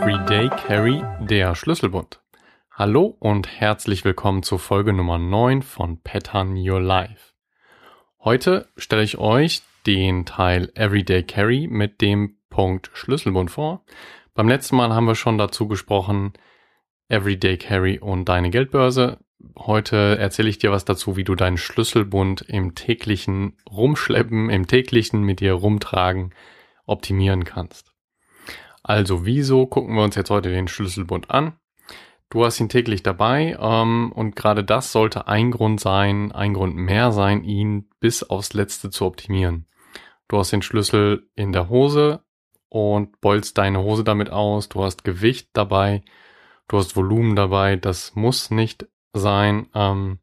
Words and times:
Everyday 0.00 0.48
Carry, 0.48 1.02
der 1.18 1.56
Schlüsselbund. 1.56 2.20
Hallo 2.70 3.16
und 3.18 3.48
herzlich 3.48 4.04
willkommen 4.04 4.44
zur 4.44 4.60
Folge 4.60 4.92
Nummer 4.92 5.18
9 5.18 5.60
von 5.62 6.00
Pattern 6.00 6.56
Your 6.56 6.80
Life. 6.80 7.32
Heute 8.20 8.68
stelle 8.76 9.02
ich 9.02 9.18
euch 9.18 9.62
den 9.88 10.24
Teil 10.24 10.70
Everyday 10.76 11.24
Carry 11.24 11.66
mit 11.68 12.00
dem 12.00 12.36
Punkt 12.48 12.90
Schlüsselbund 12.94 13.50
vor. 13.50 13.84
Beim 14.34 14.48
letzten 14.48 14.76
Mal 14.76 14.94
haben 14.94 15.06
wir 15.06 15.16
schon 15.16 15.36
dazu 15.36 15.66
gesprochen, 15.66 16.32
Everyday 17.08 17.58
Carry 17.58 17.98
und 17.98 18.28
deine 18.28 18.50
Geldbörse. 18.50 19.18
Heute 19.56 20.16
erzähle 20.16 20.48
ich 20.48 20.58
dir 20.58 20.70
was 20.70 20.84
dazu, 20.84 21.16
wie 21.16 21.24
du 21.24 21.34
deinen 21.34 21.58
Schlüsselbund 21.58 22.42
im 22.42 22.76
täglichen 22.76 23.56
Rumschleppen, 23.68 24.48
im 24.48 24.68
täglichen 24.68 25.22
mit 25.24 25.40
dir 25.40 25.54
rumtragen 25.54 26.32
optimieren 26.86 27.42
kannst. 27.42 27.87
Also 28.88 29.26
wieso 29.26 29.66
gucken 29.66 29.96
wir 29.96 30.02
uns 30.02 30.14
jetzt 30.14 30.30
heute 30.30 30.48
den 30.48 30.66
Schlüsselbund 30.66 31.30
an? 31.30 31.52
Du 32.30 32.42
hast 32.46 32.58
ihn 32.58 32.70
täglich 32.70 33.02
dabei 33.02 33.54
ähm, 33.60 34.12
und 34.14 34.34
gerade 34.34 34.64
das 34.64 34.92
sollte 34.92 35.28
ein 35.28 35.50
Grund 35.50 35.78
sein, 35.78 36.32
ein 36.32 36.54
Grund 36.54 36.74
mehr 36.74 37.12
sein, 37.12 37.44
ihn 37.44 37.90
bis 38.00 38.22
aufs 38.22 38.54
Letzte 38.54 38.88
zu 38.88 39.04
optimieren. 39.04 39.66
Du 40.26 40.38
hast 40.38 40.52
den 40.52 40.62
Schlüssel 40.62 41.28
in 41.34 41.52
der 41.52 41.68
Hose 41.68 42.22
und 42.70 43.20
beulst 43.20 43.58
deine 43.58 43.80
Hose 43.80 44.04
damit 44.04 44.30
aus. 44.30 44.70
Du 44.70 44.82
hast 44.82 45.04
Gewicht 45.04 45.50
dabei, 45.52 46.02
du 46.66 46.78
hast 46.78 46.96
Volumen 46.96 47.36
dabei. 47.36 47.76
Das 47.76 48.14
muss 48.14 48.50
nicht 48.50 48.86
sein. 49.12 49.68
Ähm, 49.74 50.18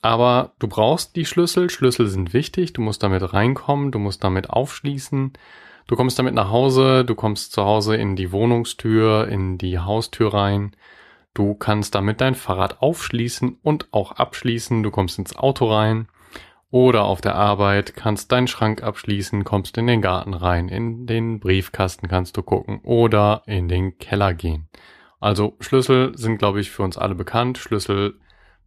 aber 0.00 0.54
du 0.58 0.66
brauchst 0.66 1.14
die 1.14 1.26
Schlüssel. 1.26 1.70
Schlüssel 1.70 2.08
sind 2.08 2.32
wichtig. 2.32 2.72
Du 2.72 2.82
musst 2.82 3.04
damit 3.04 3.32
reinkommen. 3.32 3.92
Du 3.92 4.00
musst 4.00 4.24
damit 4.24 4.50
aufschließen. 4.50 5.34
Du 5.86 5.96
kommst 5.96 6.18
damit 6.18 6.34
nach 6.34 6.50
Hause. 6.50 7.04
Du 7.04 7.14
kommst 7.14 7.52
zu 7.52 7.64
Hause 7.64 7.96
in 7.96 8.16
die 8.16 8.32
Wohnungstür, 8.32 9.28
in 9.28 9.58
die 9.58 9.78
Haustür 9.78 10.32
rein. 10.34 10.76
Du 11.34 11.54
kannst 11.54 11.94
damit 11.94 12.20
dein 12.20 12.34
Fahrrad 12.34 12.82
aufschließen 12.82 13.58
und 13.62 13.88
auch 13.92 14.12
abschließen. 14.12 14.82
Du 14.82 14.90
kommst 14.90 15.18
ins 15.18 15.34
Auto 15.36 15.72
rein 15.72 16.08
oder 16.72 17.04
auf 17.04 17.20
der 17.20 17.34
Arbeit, 17.34 17.94
kannst 17.94 18.32
deinen 18.32 18.48
Schrank 18.48 18.82
abschließen, 18.82 19.44
kommst 19.44 19.76
in 19.76 19.86
den 19.86 20.00
Garten 20.00 20.32
rein, 20.32 20.68
in 20.68 21.06
den 21.06 21.38
Briefkasten 21.38 22.08
kannst 22.08 22.36
du 22.38 22.42
gucken 22.42 22.80
oder 22.82 23.42
in 23.46 23.68
den 23.68 23.98
Keller 23.98 24.32
gehen. 24.32 24.68
Also 25.20 25.54
Schlüssel 25.60 26.16
sind, 26.16 26.38
glaube 26.38 26.60
ich, 26.60 26.70
für 26.70 26.82
uns 26.82 26.96
alle 26.96 27.14
bekannt. 27.14 27.58
Schlüssel 27.58 28.18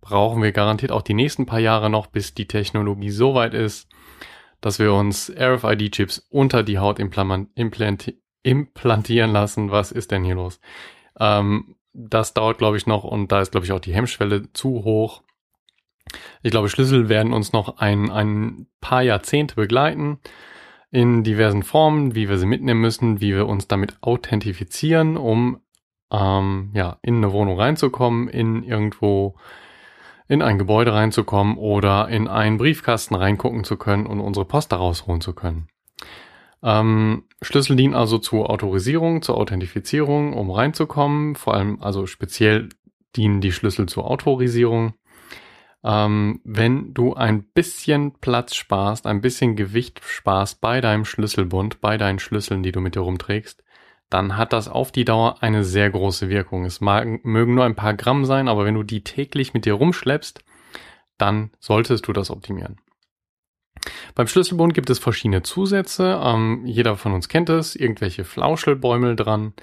brauchen 0.01 0.43
wir 0.43 0.51
garantiert 0.51 0.91
auch 0.91 1.01
die 1.01 1.15
nächsten 1.15 1.47
paar 1.47 1.59
Jahre 1.59 1.89
noch, 1.89 2.05
bis 2.05 2.35
die 2.35 2.47
Technologie 2.47 3.09
so 3.09 3.33
weit 3.33 3.55
ist, 3.55 3.89
dass 4.61 4.79
wir 4.79 4.93
uns 4.93 5.31
RFID-Chips 5.31 6.27
unter 6.29 6.63
die 6.63 6.79
Haut 6.79 6.99
implanti 6.99 8.21
implantieren 8.43 9.31
lassen. 9.31 9.71
Was 9.71 9.91
ist 9.91 10.11
denn 10.11 10.23
hier 10.23 10.35
los? 10.35 10.59
Ähm, 11.19 11.75
das 11.93 12.33
dauert, 12.33 12.59
glaube 12.59 12.77
ich, 12.77 12.85
noch 12.85 13.03
und 13.03 13.31
da 13.31 13.41
ist, 13.41 13.51
glaube 13.51 13.65
ich, 13.65 13.71
auch 13.71 13.79
die 13.79 13.93
Hemmschwelle 13.93 14.51
zu 14.53 14.83
hoch. 14.83 15.23
Ich 16.43 16.51
glaube, 16.51 16.69
Schlüssel 16.69 17.09
werden 17.09 17.33
uns 17.33 17.53
noch 17.53 17.77
ein, 17.77 18.11
ein 18.11 18.67
paar 18.81 19.01
Jahrzehnte 19.01 19.55
begleiten 19.55 20.19
in 20.91 21.23
diversen 21.23 21.63
Formen, 21.63 22.15
wie 22.15 22.29
wir 22.29 22.37
sie 22.37 22.45
mitnehmen 22.45 22.81
müssen, 22.81 23.21
wie 23.21 23.33
wir 23.33 23.47
uns 23.47 23.67
damit 23.67 23.97
authentifizieren, 24.01 25.17
um 25.17 25.61
ähm, 26.11 26.71
ja, 26.73 26.99
in 27.01 27.17
eine 27.17 27.33
Wohnung 27.33 27.59
reinzukommen, 27.59 28.27
in 28.27 28.63
irgendwo 28.63 29.35
in 30.27 30.41
ein 30.41 30.57
Gebäude 30.57 30.93
reinzukommen 30.93 31.57
oder 31.57 32.09
in 32.09 32.27
einen 32.27 32.57
Briefkasten 32.57 33.15
reingucken 33.15 33.63
zu 33.63 33.77
können 33.77 34.05
und 34.05 34.19
unsere 34.19 34.45
Post 34.45 34.71
daraus 34.71 35.07
holen 35.07 35.21
zu 35.21 35.33
können. 35.33 35.67
Ähm, 36.63 37.25
Schlüssel 37.41 37.75
dienen 37.75 37.93
also 37.93 38.17
zur 38.17 38.49
Autorisierung, 38.49 39.21
zur 39.21 39.37
Authentifizierung, 39.37 40.33
um 40.33 40.49
reinzukommen. 40.49 41.35
Vor 41.35 41.53
allem 41.53 41.81
also 41.81 42.07
speziell 42.07 42.69
dienen 43.15 43.39
die 43.39 43.51
Schlüssel 43.51 43.87
zur 43.87 44.09
Autorisierung. 44.09 44.95
Ähm, 45.83 46.41
wenn 46.43 46.95
du 46.95 47.13
ein 47.13 47.43
bisschen 47.43 48.13
Platz 48.19 48.55
sparst, 48.55 49.05
ein 49.05 49.21
bisschen 49.21 49.55
Gewicht 49.55 50.01
sparst 50.03 50.59
bei 50.59 50.81
deinem 50.81 51.05
Schlüsselbund, 51.05 51.81
bei 51.81 51.97
deinen 51.97 52.17
Schlüsseln, 52.17 52.63
die 52.63 52.71
du 52.71 52.81
mit 52.81 52.95
dir 52.95 53.01
rumträgst, 53.01 53.63
dann 54.09 54.37
hat 54.37 54.53
das 54.53 54.67
auf 54.67 54.91
die 54.91 55.05
Dauer 55.05 55.41
eine 55.41 55.63
sehr 55.63 55.89
große 55.89 56.29
Wirkung. 56.29 56.65
Es 56.65 56.81
mag, 56.81 57.25
mögen 57.25 57.55
nur 57.55 57.65
ein 57.65 57.75
paar 57.75 57.93
Gramm 57.93 58.25
sein, 58.25 58.47
aber 58.47 58.65
wenn 58.65 58.75
du 58.75 58.83
die 58.83 59.03
täglich 59.03 59.53
mit 59.53 59.65
dir 59.65 59.73
rumschleppst, 59.73 60.43
dann 61.17 61.51
solltest 61.59 62.07
du 62.07 62.13
das 62.13 62.29
optimieren. 62.29 62.77
Beim 64.13 64.27
Schlüsselbund 64.27 64.73
gibt 64.73 64.89
es 64.89 64.99
verschiedene 64.99 65.43
Zusätze. 65.43 66.19
Ähm, 66.23 66.63
jeder 66.65 66.95
von 66.97 67.13
uns 67.13 67.27
kennt 67.27 67.49
es. 67.49 67.75
Irgendwelche 67.75 68.23
Flauschelbäumel 68.23 69.15
dran. 69.15 69.53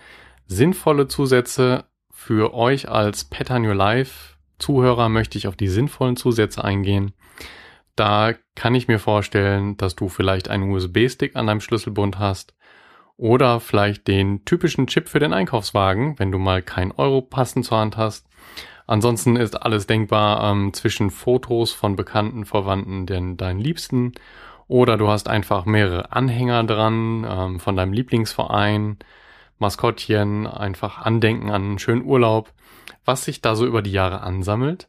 Sinnvolle 0.47 1.09
Zusätze 1.09 1.85
für 2.11 2.55
euch 2.55 2.89
als 2.89 3.25
Pattern 3.25 3.67
Your 3.67 3.75
Life 3.75 4.33
Zuhörer 4.63 5.09
möchte 5.09 5.37
ich 5.37 5.49
auf 5.49 5.57
die 5.57 5.69
sinnvollen 5.69 6.17
Zusätze 6.17 6.63
eingehen. 6.63 7.13
Da 7.97 8.33
kann 8.55 8.75
ich 8.75 8.89
mir 8.89 8.99
vorstellen, 8.99 9.77
dass 9.77 9.97
du 9.97 10.09
vielleicht 10.09 10.49
einen 10.49 10.71
USB-Stick 10.71 11.37
an 11.37 11.49
deinem 11.49 11.61
Schlüsselbund 11.61 12.19
hast 12.19 12.55
oder 13.17 13.61
vielleicht 13.61 14.09
den 14.09 14.45
typischen 14.45 14.87
Chip 14.87 15.09
für 15.09 15.19
den 15.19 15.33
Einkaufswagen, 15.33 16.19
wenn 16.19 16.33
du 16.33 16.39
mal 16.39 16.63
kein 16.63 16.93
Euro 16.93 17.23
passend 17.23 17.65
zur 17.65 17.79
Hand 17.79 17.97
hast. 17.97 18.27
Ansonsten 18.87 19.37
ist 19.37 19.63
alles 19.63 19.87
denkbar 19.87 20.51
ähm, 20.51 20.73
zwischen 20.73 21.11
Fotos 21.11 21.73
von 21.73 21.97
Bekannten, 21.97 22.45
Verwandten, 22.45 23.07
den, 23.07 23.37
deinen 23.37 23.61
Liebsten 23.61 24.13
oder 24.73 24.97
du 24.97 25.09
hast 25.09 25.29
einfach 25.29 25.67
mehrere 25.67 26.13
Anhänger 26.13 26.65
dran 26.65 27.27
ähm, 27.29 27.61
von 27.61 27.77
deinem 27.77 27.93
Lieblingsverein, 27.93 28.99
Maskottchen, 29.59 30.47
einfach 30.47 30.99
Andenken 31.03 31.51
an 31.51 31.63
einen 31.63 31.79
schönen 31.79 32.05
Urlaub, 32.05 32.53
was 33.05 33.25
sich 33.25 33.43
da 33.43 33.55
so 33.55 33.67
über 33.67 33.83
die 33.83 33.93
Jahre 33.93 34.23
ansammelt. 34.23 34.89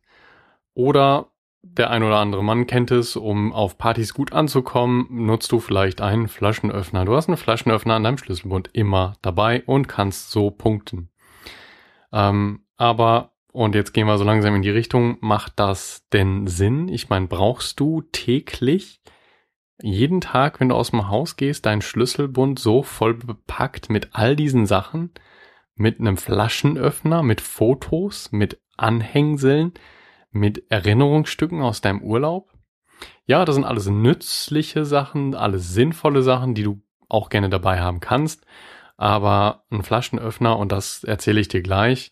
Oder 0.74 1.28
der 1.64 1.90
ein 1.90 2.04
oder 2.04 2.18
andere 2.18 2.44
Mann 2.44 2.68
kennt 2.68 2.92
es, 2.92 3.16
um 3.16 3.54
auf 3.54 3.78
Partys 3.78 4.14
gut 4.14 4.34
anzukommen, 4.34 5.08
nutzt 5.10 5.52
du 5.52 5.60
vielleicht 5.60 6.02
einen 6.02 6.28
Flaschenöffner. 6.28 7.06
Du 7.06 7.16
hast 7.16 7.30
einen 7.30 7.38
Flaschenöffner 7.38 7.96
an 7.96 8.04
deinem 8.04 8.18
Schlüsselbund 8.18 8.70
immer 8.74 9.14
dabei 9.22 9.64
und 9.66 9.88
kannst 9.88 10.32
so 10.32 10.52
punkten. 10.52 11.10
Ähm, 12.12 12.66
aber, 12.76 13.32
und 13.54 13.76
jetzt 13.76 13.94
gehen 13.94 14.08
wir 14.08 14.18
so 14.18 14.26
langsam 14.26 14.56
in 14.56 14.62
die 14.62 14.70
Richtung, 14.70 15.18
macht 15.22 15.54
das 15.56 16.06
denn 16.12 16.48
Sinn? 16.48 16.90
Ich 16.90 17.10
meine, 17.10 17.28
brauchst 17.28 17.80
du 17.80 18.02
täglich, 18.12 19.02
jeden 19.82 20.22
Tag, 20.22 20.60
wenn 20.60 20.70
du 20.70 20.76
aus 20.76 20.92
dem 20.92 21.08
Haus 21.08 21.38
gehst, 21.38 21.66
deinen 21.66 21.82
Schlüsselbund 21.82 22.60
so 22.60 22.84
voll 22.84 23.14
bepackt 23.14 23.90
mit 23.90 24.10
all 24.12 24.36
diesen 24.36 24.66
Sachen? 24.66 25.12
Mit 25.76 26.00
einem 26.00 26.18
Flaschenöffner, 26.18 27.24
mit 27.24 27.42
Fotos, 27.42 28.32
mit 28.32 28.62
Anhängseln? 28.78 29.74
Mit 30.34 30.70
Erinnerungsstücken 30.70 31.62
aus 31.62 31.82
deinem 31.82 32.02
Urlaub. 32.02 32.52
Ja, 33.26 33.46
das 33.46 33.56
sind 33.56 33.64
alles 33.64 33.88
nützliche 33.88 34.86
Sachen, 34.86 35.36
alles 35.36 35.74
sinnvolle 35.74 36.24
Sachen, 36.24 36.54
die 36.56 36.64
du 36.64 36.82
auch 37.10 37.30
gerne 37.30 37.50
dabei 37.50 37.80
haben 37.80 38.00
kannst. 38.00 38.46
Aber 38.98 39.66
ein 39.70 39.84
Flaschenöffner, 39.84 40.58
und 40.58 40.72
das 40.72 41.04
erzähle 41.04 41.42
ich 41.42 41.48
dir 41.48 41.62
gleich, 41.62 42.12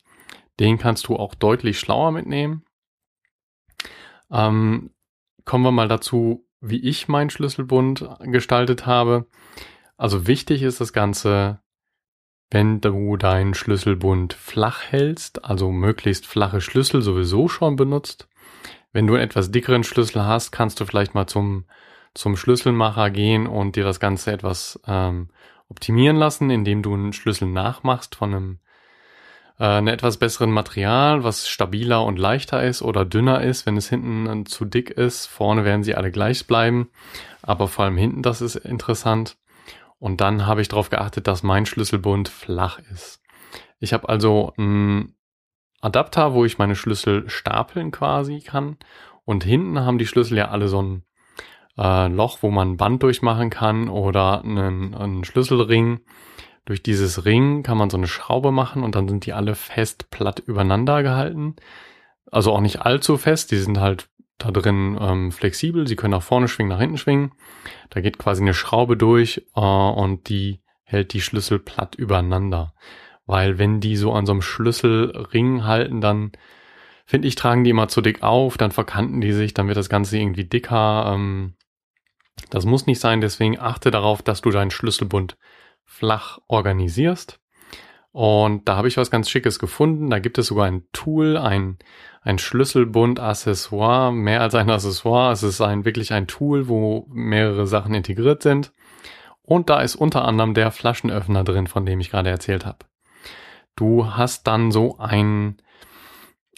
den 0.59 0.77
kannst 0.77 1.07
du 1.07 1.15
auch 1.15 1.35
deutlich 1.35 1.79
schlauer 1.79 2.11
mitnehmen. 2.11 2.63
Ähm, 4.31 4.91
kommen 5.45 5.63
wir 5.63 5.71
mal 5.71 5.87
dazu, 5.87 6.47
wie 6.61 6.79
ich 6.79 7.07
meinen 7.07 7.29
Schlüsselbund 7.29 8.07
gestaltet 8.21 8.85
habe. 8.85 9.27
Also 9.97 10.27
wichtig 10.27 10.61
ist 10.61 10.79
das 10.79 10.93
Ganze, 10.93 11.59
wenn 12.51 12.81
du 12.81 13.15
deinen 13.15 13.53
Schlüsselbund 13.53 14.33
flach 14.33 14.81
hältst, 14.89 15.45
also 15.45 15.71
möglichst 15.71 16.27
flache 16.27 16.59
Schlüssel 16.59 17.01
sowieso 17.01 17.47
schon 17.47 17.77
benutzt. 17.77 18.27
Wenn 18.91 19.07
du 19.07 19.13
einen 19.13 19.23
etwas 19.23 19.51
dickeren 19.51 19.85
Schlüssel 19.85 20.25
hast, 20.25 20.51
kannst 20.51 20.79
du 20.81 20.85
vielleicht 20.85 21.15
mal 21.15 21.27
zum, 21.27 21.63
zum 22.13 22.35
Schlüsselmacher 22.35 23.09
gehen 23.09 23.47
und 23.47 23.77
dir 23.77 23.85
das 23.85 24.01
Ganze 24.01 24.33
etwas 24.33 24.81
ähm, 24.85 25.29
optimieren 25.69 26.17
lassen, 26.17 26.49
indem 26.49 26.83
du 26.83 26.93
einen 26.93 27.13
Schlüssel 27.13 27.47
nachmachst 27.47 28.15
von 28.15 28.33
einem, 28.33 28.59
äh, 29.57 29.63
einem 29.63 29.87
etwas 29.87 30.17
besseren 30.17 30.51
Material, 30.51 31.23
was 31.23 31.47
stabiler 31.47 32.03
und 32.03 32.19
leichter 32.19 32.61
ist 32.61 32.81
oder 32.81 33.05
dünner 33.05 33.41
ist, 33.41 33.65
wenn 33.65 33.77
es 33.77 33.87
hinten 33.87 34.45
zu 34.45 34.65
dick 34.65 34.89
ist. 34.89 35.27
Vorne 35.27 35.63
werden 35.63 35.83
sie 35.83 35.95
alle 35.95 36.11
gleich 36.11 36.45
bleiben, 36.47 36.89
aber 37.41 37.69
vor 37.69 37.85
allem 37.85 37.97
hinten, 37.97 38.23
das 38.23 38.41
ist 38.41 38.57
interessant. 38.57 39.37
Und 40.01 40.19
dann 40.19 40.47
habe 40.47 40.61
ich 40.61 40.67
darauf 40.67 40.89
geachtet, 40.89 41.27
dass 41.27 41.43
mein 41.43 41.67
Schlüsselbund 41.67 42.27
flach 42.27 42.79
ist. 42.91 43.21
Ich 43.77 43.93
habe 43.93 44.09
also 44.09 44.51
einen 44.57 45.15
Adapter, 45.79 46.33
wo 46.33 46.43
ich 46.43 46.57
meine 46.57 46.75
Schlüssel 46.75 47.29
stapeln 47.29 47.91
quasi 47.91 48.39
kann. 48.39 48.77
Und 49.25 49.43
hinten 49.43 49.79
haben 49.81 49.99
die 49.99 50.07
Schlüssel 50.07 50.39
ja 50.39 50.49
alle 50.49 50.69
so 50.69 50.81
ein 50.81 51.03
äh, 51.77 52.07
Loch, 52.07 52.39
wo 52.41 52.49
man 52.49 52.71
ein 52.71 52.77
Band 52.77 53.03
durchmachen 53.03 53.51
kann 53.51 53.89
oder 53.89 54.43
einen, 54.43 54.95
einen 54.95 55.23
Schlüsselring. 55.23 55.99
Durch 56.65 56.81
dieses 56.81 57.23
Ring 57.23 57.61
kann 57.61 57.77
man 57.77 57.91
so 57.91 57.97
eine 57.97 58.07
Schraube 58.07 58.51
machen 58.51 58.81
und 58.81 58.95
dann 58.95 59.07
sind 59.07 59.27
die 59.27 59.33
alle 59.33 59.53
fest 59.53 60.09
platt 60.09 60.39
übereinander 60.39 61.03
gehalten. 61.03 61.57
Also 62.31 62.53
auch 62.53 62.61
nicht 62.61 62.81
allzu 62.81 63.17
fest, 63.17 63.51
die 63.51 63.57
sind 63.57 63.79
halt 63.79 64.09
da 64.41 64.51
drin 64.51 64.97
ähm, 64.99 65.31
flexibel. 65.31 65.87
Sie 65.87 65.95
können 65.95 66.11
nach 66.11 66.23
vorne 66.23 66.47
schwingen, 66.47 66.69
nach 66.69 66.79
hinten 66.79 66.97
schwingen. 66.97 67.31
Da 67.89 68.01
geht 68.01 68.17
quasi 68.17 68.41
eine 68.41 68.53
Schraube 68.53 68.97
durch 68.97 69.45
äh, 69.55 69.59
und 69.59 70.29
die 70.29 70.61
hält 70.83 71.13
die 71.13 71.21
Schlüssel 71.21 71.59
platt 71.59 71.95
übereinander. 71.95 72.73
weil 73.25 73.57
wenn 73.57 73.79
die 73.79 73.95
so 73.95 74.13
an 74.13 74.25
so 74.25 74.33
einem 74.33 74.41
Schlüsselring 74.41 75.63
halten, 75.63 76.01
dann 76.01 76.31
finde 77.05 77.27
ich, 77.27 77.35
tragen 77.35 77.63
die 77.63 77.71
immer 77.71 77.87
zu 77.87 78.01
dick 78.01 78.23
auf, 78.23 78.57
dann 78.57 78.71
verkanten 78.71 79.21
die 79.21 79.33
sich, 79.33 79.53
dann 79.53 79.67
wird 79.67 79.77
das 79.77 79.89
Ganze 79.89 80.17
irgendwie 80.17 80.45
dicker. 80.45 81.11
Ähm, 81.13 81.55
das 82.49 82.65
muss 82.65 82.87
nicht 82.87 82.99
sein, 82.99 83.21
deswegen 83.21 83.59
achte 83.59 83.91
darauf, 83.91 84.21
dass 84.21 84.41
du 84.41 84.49
deinen 84.49 84.71
Schlüsselbund 84.71 85.37
flach 85.83 86.39
organisierst. 86.47 87.40
Und 88.11 88.67
da 88.67 88.75
habe 88.75 88.87
ich 88.87 88.97
was 88.97 89.11
ganz 89.11 89.29
Schickes 89.29 89.57
gefunden. 89.57 90.09
Da 90.09 90.19
gibt 90.19 90.37
es 90.37 90.47
sogar 90.47 90.65
ein 90.65 90.83
Tool, 90.91 91.37
ein, 91.37 91.77
ein 92.21 92.39
Schlüsselbund-Accessoire, 92.39 94.11
mehr 94.11 94.41
als 94.41 94.53
ein 94.55 94.69
Accessoire. 94.69 95.31
Es 95.31 95.43
ist 95.43 95.61
ein, 95.61 95.85
wirklich 95.85 96.11
ein 96.11 96.27
Tool, 96.27 96.67
wo 96.67 97.07
mehrere 97.09 97.67
Sachen 97.67 97.93
integriert 97.93 98.43
sind. 98.43 98.73
Und 99.41 99.69
da 99.69 99.81
ist 99.81 99.95
unter 99.95 100.25
anderem 100.25 100.53
der 100.53 100.71
Flaschenöffner 100.71 101.43
drin, 101.43 101.67
von 101.67 101.85
dem 101.85 101.99
ich 101.99 102.11
gerade 102.11 102.29
erzählt 102.29 102.65
habe. 102.65 102.79
Du 103.75 104.13
hast 104.13 104.45
dann 104.45 104.71
so 104.71 104.97
ein, 104.97 105.61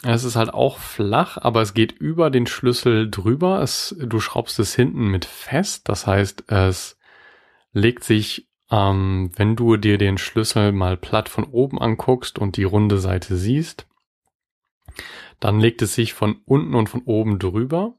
es 0.02 0.24
ist 0.24 0.36
halt 0.36 0.52
auch 0.54 0.80
flach, 0.80 1.38
aber 1.40 1.62
es 1.62 1.76
geht 1.76 1.92
über 1.92 2.32
den 2.32 2.48
Schlüssel 2.48 3.10
drüber. 3.12 3.62
Es, 3.62 3.96
du 4.00 4.20
schraubst 4.20 4.58
es 4.60 4.74
hinten 4.74 5.08
mit 5.08 5.26
fest. 5.26 5.88
Das 5.88 6.08
heißt, 6.08 6.52
es 6.52 6.98
legt 7.74 8.04
sich 8.04 8.50
ähm, 8.74 9.30
wenn 9.36 9.56
du 9.56 9.78
dir 9.78 10.00
den 10.00 10.18
Schlüssel 10.18 10.72
mal 10.72 10.98
platt 10.98 11.30
von 11.30 11.44
oben 11.44 11.80
anguckst 11.80 12.40
und 12.40 12.58
die 12.58 12.64
runde 12.64 12.98
Seite 12.98 13.36
siehst, 13.36 13.88
dann 15.40 15.60
legt 15.60 15.84
es 15.84 15.94
sich 15.94 16.14
von 16.14 16.42
unten 16.46 16.74
und 16.74 16.90
von 16.90 17.04
oben 17.04 17.38
drüber. 17.38 17.94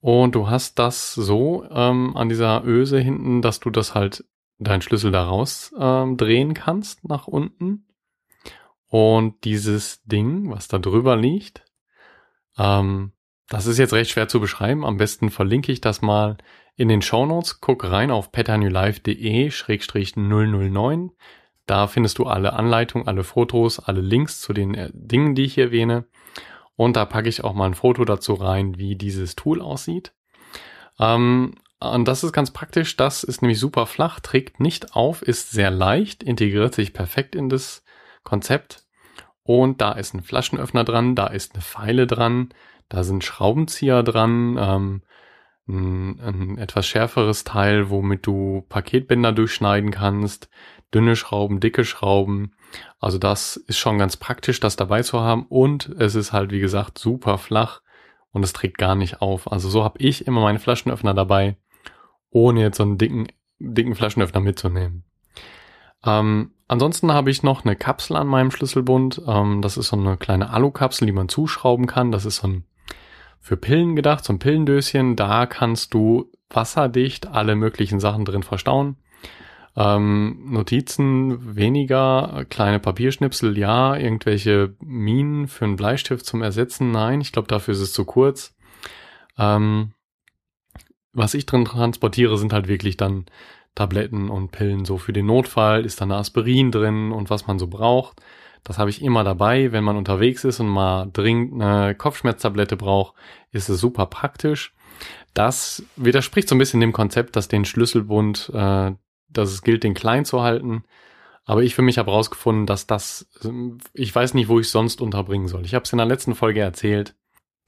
Und 0.00 0.34
du 0.34 0.50
hast 0.50 0.78
das 0.78 1.14
so 1.14 1.64
ähm, 1.70 2.14
an 2.14 2.28
dieser 2.28 2.62
Öse 2.64 2.98
hinten, 2.98 3.40
dass 3.40 3.60
du 3.60 3.70
das 3.70 3.94
halt 3.94 4.24
deinen 4.58 4.82
Schlüssel 4.82 5.12
daraus 5.12 5.74
ähm, 5.78 6.18
drehen 6.18 6.52
kannst 6.52 7.08
nach 7.08 7.26
unten. 7.26 7.86
Und 8.88 9.44
dieses 9.44 10.02
Ding, 10.02 10.50
was 10.50 10.68
da 10.68 10.78
drüber 10.78 11.16
liegt, 11.16 11.64
ähm, 12.58 13.12
das 13.48 13.66
ist 13.66 13.78
jetzt 13.78 13.92
recht 13.92 14.10
schwer 14.10 14.28
zu 14.28 14.40
beschreiben. 14.40 14.84
Am 14.84 14.96
besten 14.96 15.30
verlinke 15.30 15.72
ich 15.72 15.80
das 15.80 16.02
mal 16.02 16.36
in 16.76 16.88
den 16.88 17.02
Shownotes. 17.02 17.60
Guck 17.60 17.90
rein 17.90 18.10
auf 18.10 18.32
patternewlife.de-009. 18.32 21.10
Da 21.66 21.86
findest 21.86 22.18
du 22.18 22.26
alle 22.26 22.54
Anleitungen, 22.54 23.06
alle 23.06 23.24
Fotos, 23.24 23.78
alle 23.78 24.00
Links 24.00 24.40
zu 24.40 24.52
den 24.52 24.74
äh, 24.74 24.90
Dingen, 24.92 25.34
die 25.34 25.44
ich 25.44 25.54
hier 25.54 25.66
erwähne. 25.66 26.06
Und 26.76 26.96
da 26.96 27.04
packe 27.04 27.28
ich 27.28 27.44
auch 27.44 27.54
mal 27.54 27.66
ein 27.66 27.74
Foto 27.74 28.04
dazu 28.04 28.34
rein, 28.34 28.78
wie 28.78 28.96
dieses 28.96 29.36
Tool 29.36 29.60
aussieht. 29.60 30.12
Ähm, 30.98 31.54
und 31.78 32.06
das 32.06 32.24
ist 32.24 32.32
ganz 32.32 32.52
praktisch. 32.52 32.96
Das 32.96 33.24
ist 33.24 33.42
nämlich 33.42 33.58
super 33.58 33.86
flach, 33.86 34.20
trägt 34.20 34.60
nicht 34.60 34.94
auf, 34.94 35.22
ist 35.22 35.50
sehr 35.50 35.70
leicht, 35.70 36.22
integriert 36.22 36.74
sich 36.74 36.92
perfekt 36.92 37.34
in 37.34 37.48
das 37.48 37.84
Konzept. 38.22 38.84
Und 39.42 39.80
da 39.80 39.92
ist 39.92 40.14
ein 40.14 40.22
Flaschenöffner 40.22 40.84
dran, 40.84 41.16
da 41.16 41.26
ist 41.26 41.54
eine 41.54 41.62
Pfeile 41.62 42.06
dran, 42.06 42.50
da 42.92 43.04
sind 43.04 43.24
Schraubenzieher 43.24 44.02
dran, 44.02 44.58
ähm, 44.60 45.02
ein, 45.66 46.20
ein 46.20 46.58
etwas 46.58 46.86
schärferes 46.86 47.42
Teil, 47.42 47.88
womit 47.88 48.26
du 48.26 48.66
Paketbänder 48.68 49.32
durchschneiden 49.32 49.90
kannst, 49.90 50.50
dünne 50.92 51.16
Schrauben, 51.16 51.58
dicke 51.58 51.86
Schrauben. 51.86 52.54
Also 53.00 53.16
das 53.16 53.56
ist 53.56 53.78
schon 53.78 53.96
ganz 53.96 54.18
praktisch, 54.18 54.60
das 54.60 54.76
dabei 54.76 55.02
zu 55.02 55.20
haben. 55.20 55.46
Und 55.48 55.88
es 55.98 56.14
ist 56.14 56.34
halt, 56.34 56.52
wie 56.52 56.60
gesagt, 56.60 56.98
super 56.98 57.38
flach 57.38 57.80
und 58.30 58.42
es 58.42 58.52
trägt 58.52 58.76
gar 58.76 58.94
nicht 58.94 59.22
auf. 59.22 59.50
Also 59.50 59.70
so 59.70 59.84
habe 59.84 59.98
ich 59.98 60.26
immer 60.26 60.42
meine 60.42 60.58
Flaschenöffner 60.58 61.14
dabei, 61.14 61.56
ohne 62.28 62.60
jetzt 62.60 62.76
so 62.76 62.82
einen 62.82 62.98
dicken, 62.98 63.28
dicken 63.58 63.94
Flaschenöffner 63.94 64.40
mitzunehmen. 64.40 65.04
Ähm, 66.04 66.52
ansonsten 66.68 67.10
habe 67.10 67.30
ich 67.30 67.42
noch 67.42 67.64
eine 67.64 67.74
Kapsel 67.74 68.16
an 68.16 68.26
meinem 68.26 68.50
Schlüsselbund. 68.50 69.22
Ähm, 69.26 69.62
das 69.62 69.78
ist 69.78 69.88
so 69.88 69.96
eine 69.96 70.18
kleine 70.18 70.50
Alukapsel, 70.50 71.06
die 71.06 71.12
man 71.12 71.30
zuschrauben 71.30 71.86
kann. 71.86 72.12
Das 72.12 72.26
ist 72.26 72.36
so 72.36 72.48
ein 72.48 72.64
für 73.42 73.56
Pillen 73.56 73.96
gedacht, 73.96 74.30
ein 74.30 74.38
Pillendöschen. 74.38 75.16
Da 75.16 75.46
kannst 75.46 75.92
du 75.92 76.30
wasserdicht 76.48 77.26
alle 77.26 77.56
möglichen 77.56 78.00
Sachen 78.00 78.24
drin 78.24 78.44
verstauen. 78.44 78.96
Ähm, 79.74 80.52
Notizen 80.52 81.56
weniger, 81.56 82.44
kleine 82.48 82.78
Papierschnipsel 82.78 83.58
ja, 83.58 83.96
irgendwelche 83.96 84.76
Minen 84.80 85.48
für 85.48 85.64
einen 85.64 85.76
Bleistift 85.76 86.24
zum 86.26 86.42
Ersetzen, 86.42 86.90
nein, 86.90 87.22
ich 87.22 87.32
glaube 87.32 87.48
dafür 87.48 87.72
ist 87.72 87.80
es 87.80 87.94
zu 87.94 88.04
kurz. 88.04 88.54
Ähm, 89.38 89.92
was 91.14 91.34
ich 91.34 91.46
drin 91.46 91.64
transportiere, 91.64 92.36
sind 92.36 92.52
halt 92.52 92.68
wirklich 92.68 92.96
dann 92.96 93.26
Tabletten 93.74 94.28
und 94.28 94.52
Pillen. 94.52 94.84
So 94.84 94.98
für 94.98 95.14
den 95.14 95.26
Notfall 95.26 95.84
ist 95.84 96.00
dann 96.00 96.12
Aspirin 96.12 96.70
drin 96.70 97.10
und 97.10 97.30
was 97.30 97.46
man 97.46 97.58
so 97.58 97.66
braucht. 97.66 98.20
Das 98.64 98.78
habe 98.78 98.90
ich 98.90 99.02
immer 99.02 99.24
dabei, 99.24 99.72
wenn 99.72 99.84
man 99.84 99.96
unterwegs 99.96 100.44
ist 100.44 100.60
und 100.60 100.68
mal 100.68 101.08
dringend 101.12 101.60
eine 101.60 101.94
Kopfschmerztablette 101.94 102.76
braucht, 102.76 103.14
ist 103.50 103.68
es 103.68 103.80
super 103.80 104.06
praktisch. 104.06 104.74
Das 105.34 105.84
widerspricht 105.96 106.48
so 106.48 106.54
ein 106.54 106.58
bisschen 106.58 106.80
dem 106.80 106.92
Konzept, 106.92 107.34
dass 107.36 107.48
den 107.48 107.64
Schlüsselbund, 107.64 108.50
äh, 108.54 108.92
dass 109.28 109.50
es 109.50 109.62
gilt, 109.62 109.82
den 109.82 109.94
klein 109.94 110.24
zu 110.24 110.42
halten. 110.42 110.84
Aber 111.44 111.62
ich 111.62 111.74
für 111.74 111.82
mich 111.82 111.98
habe 111.98 112.10
herausgefunden, 112.10 112.66
dass 112.66 112.86
das, 112.86 113.28
ich 113.94 114.14
weiß 114.14 114.34
nicht, 114.34 114.48
wo 114.48 114.60
ich 114.60 114.70
sonst 114.70 115.00
unterbringen 115.00 115.48
soll. 115.48 115.64
Ich 115.64 115.74
habe 115.74 115.82
es 115.84 115.92
in 115.92 115.98
der 115.98 116.06
letzten 116.06 116.36
Folge 116.36 116.60
erzählt. 116.60 117.16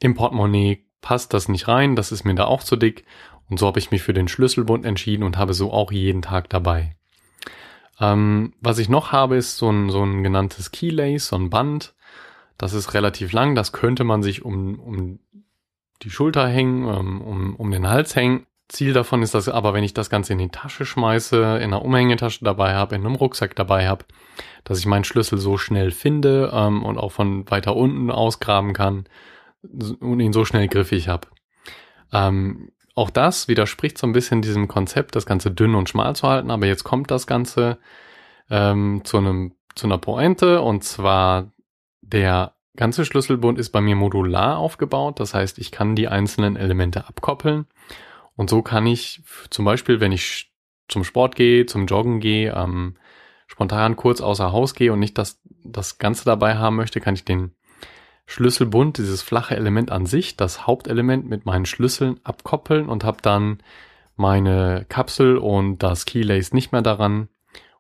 Im 0.01 0.15
Portemonnaie 0.15 0.87
passt 1.01 1.35
das 1.35 1.49
nicht 1.49 1.67
rein, 1.67 1.97
das 1.97 2.13
ist 2.13 2.25
mir 2.25 2.35
da 2.35 2.45
auch 2.45 2.63
zu 2.63 2.77
dick. 2.77 3.05
Und 3.51 3.59
so 3.59 3.67
habe 3.67 3.79
ich 3.79 3.91
mich 3.91 4.03
für 4.03 4.15
den 4.15 4.29
Schlüsselbund 4.29 4.87
entschieden 4.87 5.25
und 5.25 5.37
habe 5.37 5.55
so 5.55 5.73
auch 5.73 5.91
jeden 5.91 6.23
Tag 6.23 6.49
dabei. 6.51 6.97
Ähm, 8.01 8.55
was 8.61 8.79
ich 8.79 8.89
noch 8.89 9.13
habe, 9.13 9.37
ist 9.37 9.57
so 9.57 9.71
ein, 9.71 9.91
so 9.91 10.03
ein 10.03 10.23
genanntes 10.23 10.71
Keylace, 10.73 11.29
so 11.29 11.37
ein 11.37 11.51
Band. 11.51 11.95
Das 12.59 12.73
ist 12.73 12.95
relativ 12.95 13.33
lang, 13.33 13.55
das 13.55 13.73
könnte 13.73 14.05
man 14.05 14.23
sich 14.23 14.45
um, 14.45 14.79
um 14.79 15.19
die 16.03 16.11
Schulter 16.11 16.49
hängen, 16.49 16.87
ähm, 16.89 17.21
um, 17.21 17.57
um 17.57 17.71
den 17.71 17.89
Hals 17.89 18.15
hängen. 18.15 18.47
Ziel 18.69 18.93
davon 18.93 19.23
ist 19.23 19.35
das 19.35 19.49
aber, 19.49 19.75
wenn 19.75 19.85
ich 19.85 19.95
das 19.95 20.09
Ganze 20.09 20.33
in 20.33 20.39
die 20.39 20.49
Tasche 20.49 20.87
schmeiße, 20.87 21.37
in 21.37 21.65
einer 21.65 21.83
Umhängetasche 21.83 22.45
dabei 22.45 22.75
habe, 22.75 22.95
in 22.95 23.05
einem 23.05 23.15
Rucksack 23.15 23.55
dabei 23.55 23.89
habe, 23.89 24.07
dass 24.65 24.79
ich 24.79 24.87
meinen 24.87 25.05
Schlüssel 25.05 25.39
so 25.39 25.59
schnell 25.59 25.91
finde 25.91 26.51
ähm, 26.53 26.83
und 26.83 26.97
auch 26.97 27.13
von 27.13 27.49
weiter 27.51 27.77
unten 27.77 28.11
ausgraben 28.11 28.73
kann 28.73 29.05
und 30.01 30.21
ihn 30.21 30.33
so 30.33 30.45
schnell 30.45 30.69
griffig 30.69 31.09
habe. 31.09 31.29
Ähm, 32.13 32.71
auch 32.95 33.11
das 33.11 33.49
widerspricht 33.49 33.99
so 33.99 34.07
ein 34.07 34.13
bisschen 34.13 34.43
diesem 34.43 34.69
Konzept, 34.69 35.17
das 35.17 35.27
Ganze 35.27 35.51
dünn 35.51 35.75
und 35.75 35.89
schmal 35.89 36.15
zu 36.15 36.29
halten, 36.29 36.51
aber 36.51 36.67
jetzt 36.67 36.85
kommt 36.85 37.11
das 37.11 37.27
Ganze 37.27 37.79
ähm, 38.51 39.03
zu 39.05 39.19
einem 39.19 39.55
zu 39.75 39.87
einer 39.87 39.99
Pointe 39.99 40.61
und 40.61 40.85
zwar 40.85 41.51
der 42.01 42.55
ganze 42.77 43.05
Schlüsselbund 43.05 43.59
ist 43.59 43.71
bei 43.71 43.81
mir 43.81 43.97
modular 43.97 44.59
aufgebaut, 44.59 45.21
das 45.21 45.35
heißt, 45.35 45.59
ich 45.59 45.71
kann 45.71 45.97
die 45.97 46.09
einzelnen 46.09 46.57
Elemente 46.57 47.09
abkoppeln. 47.09 47.67
Und 48.37 48.51
so 48.51 48.63
kann 48.63 48.87
ich 48.87 49.23
zum 49.51 49.65
Beispiel, 49.65 50.01
wenn 50.01 50.13
ich 50.13 50.53
zum 50.89 51.05
Sport 51.05 51.37
gehe, 51.37 51.67
zum 51.67 51.87
Joggen 51.87 52.21
gehe, 52.21 52.53
ähm, 52.53 52.97
spontan 53.47 53.97
kurz 53.97 54.21
außer 54.21 54.53
Haus 54.53 54.75
gehe 54.75 54.93
und 54.93 54.99
nicht 54.99 55.19
das, 55.19 55.41
das 55.65 55.99
Ganze 55.99 56.25
dabei 56.25 56.57
haben 56.57 56.77
möchte, 56.77 57.01
kann 57.01 57.15
ich 57.15 57.25
den 57.25 57.55
Schlüsselbund, 58.27 58.99
dieses 58.99 59.23
flache 59.23 59.57
Element 59.57 59.91
an 59.93 60.07
sich, 60.07 60.37
das 60.37 60.67
Hauptelement 60.67 61.29
mit 61.29 61.45
meinen 61.45 61.67
Schlüsseln 61.67 62.21
abkoppeln 62.25 62.89
und 62.89 63.05
habe 63.05 63.19
dann 63.23 63.59
meine 64.17 64.87
Kapsel 64.89 65.37
und 65.37 65.79
das 65.79 66.05
Keylace 66.05 66.53
nicht 66.53 66.73
mehr 66.73 66.83
daran 66.83 67.29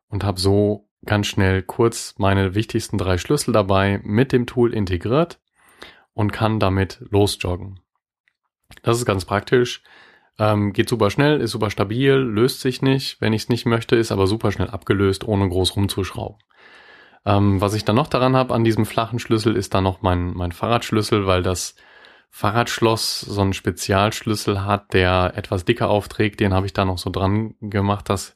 und 0.09 0.25
habe 0.25 0.41
so 0.41 0.89
ganz 1.05 1.27
schnell 1.27 1.63
kurz 1.63 2.15
meine 2.19 2.55
wichtigsten 2.55 2.99
drei 2.99 3.19
Schlüssel 3.19 3.53
dabei 3.53 4.01
mit 4.05 4.33
dem 4.33 4.47
Tool 4.47 4.73
integriert 4.73 5.39
und 6.13 6.33
kann 6.33 6.61
damit 6.61 7.03
losjoggen. 7.11 7.81
Das 8.83 8.99
ist 8.99 9.07
ganz 9.07 9.25
praktisch. 9.25 9.83
Ähm, 10.39 10.73
geht 10.73 10.89
super 10.89 11.11
schnell, 11.11 11.41
ist 11.41 11.53
super 11.53 11.71
stabil, 11.71 12.15
löst 12.15 12.61
sich 12.61 12.83
nicht, 12.83 13.21
wenn 13.21 13.33
ich 13.33 13.43
es 13.43 13.49
nicht 13.49 13.67
möchte, 13.67 13.95
ist 13.97 14.11
aber 14.11 14.27
super 14.27 14.51
schnell 14.51 14.69
abgelöst, 14.69 15.25
ohne 15.25 15.49
groß 15.49 15.77
rumzuschrauben. 15.77 16.39
Ähm, 17.27 17.61
was 17.61 17.75
ich 17.75 17.85
dann 17.85 17.97
noch 17.97 18.09
daran 18.09 18.37
habe 18.37 18.55
an 18.55 18.65
diesem 18.65 18.87
flachen 18.87 19.19
Schlüssel 19.19 19.57
ist 19.57 19.75
dann 19.75 19.85
noch 19.85 20.03
mein, 20.03 20.35
mein 20.35 20.53
Fahrradschlüssel, 20.53 21.27
weil 21.27 21.43
das 21.43 21.75
Fahrradschloss 22.31 23.21
so 23.21 23.41
einen 23.41 23.53
Spezialschlüssel 23.53 24.65
hat, 24.65 24.93
der 24.93 25.33
etwas 25.37 25.65
dicker 25.65 25.89
aufträgt. 25.89 26.41
Den 26.41 26.53
habe 26.53 26.67
ich 26.67 26.73
da 26.73 26.85
noch 26.85 26.99
so 26.99 27.09
dran 27.11 27.55
gemacht. 27.61 28.11
Das 28.11 28.35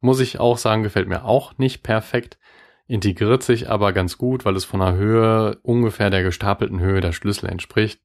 muss 0.00 0.20
ich 0.20 0.38
auch 0.38 0.58
sagen, 0.58 0.82
gefällt 0.82 1.08
mir 1.08 1.24
auch 1.24 1.56
nicht 1.58 1.82
perfekt. 1.82 2.38
Integriert 2.86 3.42
sich 3.42 3.68
aber 3.68 3.92
ganz 3.92 4.18
gut, 4.18 4.44
weil 4.44 4.54
es 4.54 4.64
von 4.64 4.80
der 4.80 4.94
Höhe 4.94 5.58
ungefähr 5.62 6.10
der 6.10 6.22
gestapelten 6.22 6.80
Höhe 6.80 7.00
der 7.00 7.12
Schlüssel 7.12 7.48
entspricht. 7.48 8.00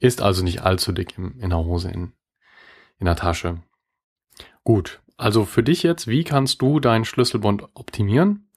Ist 0.00 0.22
also 0.22 0.42
nicht 0.42 0.62
allzu 0.62 0.92
dick 0.92 1.16
in, 1.16 1.38
in 1.38 1.50
der 1.50 1.58
Hose, 1.58 1.90
in, 1.90 2.12
in 2.98 3.06
der 3.06 3.16
Tasche. 3.16 3.62
Gut, 4.64 5.02
also 5.16 5.44
für 5.44 5.62
dich 5.62 5.82
jetzt, 5.82 6.08
wie 6.08 6.24
kannst 6.24 6.62
du 6.62 6.80
deinen 6.80 7.04
Schlüsselbund 7.04 7.64
optimieren? 7.74 8.47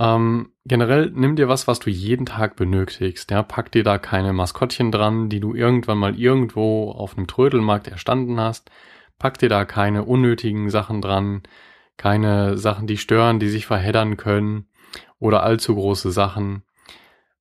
Ähm, 0.00 0.52
generell 0.64 1.10
nimm 1.14 1.36
dir 1.36 1.48
was, 1.48 1.68
was 1.68 1.78
du 1.78 1.90
jeden 1.90 2.24
Tag 2.24 2.56
benötigst. 2.56 3.30
Ja, 3.30 3.42
pack 3.42 3.70
dir 3.70 3.84
da 3.84 3.98
keine 3.98 4.32
Maskottchen 4.32 4.90
dran, 4.90 5.28
die 5.28 5.40
du 5.40 5.54
irgendwann 5.54 5.98
mal 5.98 6.18
irgendwo 6.18 6.90
auf 6.90 7.18
einem 7.18 7.26
Trödelmarkt 7.26 7.86
erstanden 7.86 8.40
hast. 8.40 8.70
Pack 9.18 9.36
dir 9.38 9.50
da 9.50 9.66
keine 9.66 10.04
unnötigen 10.04 10.70
Sachen 10.70 11.02
dran, 11.02 11.42
keine 11.98 12.56
Sachen, 12.56 12.86
die 12.86 12.96
stören, 12.96 13.40
die 13.40 13.50
sich 13.50 13.66
verheddern 13.66 14.16
können. 14.16 14.66
oder 15.18 15.42
allzu 15.42 15.74
große 15.74 16.10
Sachen. 16.10 16.62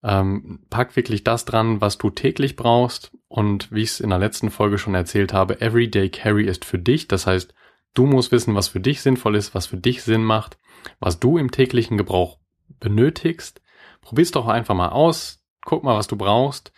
Ähm, 0.04 0.66
pack 0.70 0.96
wirklich 0.98 1.24
das 1.24 1.46
dran, 1.46 1.82
was 1.82 1.98
du 1.98 2.10
täglich 2.10 2.58
brauchst. 2.58 3.18
Und 3.30 3.72
wie 3.72 3.84
ich 3.84 3.92
es 3.92 4.00
in 4.02 4.10
der 4.10 4.20
letzten 4.20 4.52
Folge 4.52 4.78
schon 4.78 4.96
erzählt 4.96 5.34
habe, 5.34 5.62
Everyday 5.62 6.10
Carry 6.10 6.46
ist 6.46 6.66
für 6.66 6.80
dich. 6.80 7.08
Das 7.08 7.26
heißt, 7.26 7.54
du 7.94 8.06
musst 8.06 8.34
wissen, 8.34 8.56
was 8.56 8.68
für 8.68 8.82
dich 8.82 9.02
sinnvoll 9.02 9.36
ist, 9.36 9.56
was 9.56 9.68
für 9.68 9.78
dich 9.78 10.04
Sinn 10.04 10.24
macht, 10.24 10.58
was 11.00 11.20
du 11.20 11.38
im 11.38 11.52
täglichen 11.52 11.98
Gebrauch 11.98 12.40
benötigst. 12.80 13.62
Probier's 14.02 14.32
doch 14.32 14.48
einfach 14.48 14.76
mal 14.76 14.90
aus. 14.90 15.44
Guck 15.66 15.84
mal, 15.84 15.96
was 15.96 16.08
du 16.08 16.16
brauchst. 16.16 16.72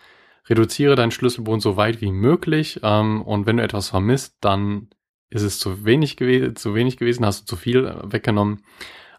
Reduziere 0.48 0.96
deinen 0.96 1.12
Schlüsselbund 1.12 1.62
so 1.62 1.78
weit 1.78 2.02
wie 2.02 2.12
möglich. 2.12 2.80
Ähm, 2.84 3.22
und 3.22 3.46
wenn 3.46 3.58
du 3.58 3.64
etwas 3.64 3.90
vermisst, 3.90 4.38
dann 4.42 4.90
ist 5.30 5.44
es 5.44 5.60
zu 5.60 5.86
wenig 5.86 6.18
gewesen, 6.18 6.56
zu 6.56 6.76
wenig 6.76 6.98
gewesen, 6.98 7.26
hast 7.26 7.42
du 7.42 7.46
zu 7.46 7.56
viel 7.56 7.86
äh, 7.86 8.12
weggenommen. 8.12 8.64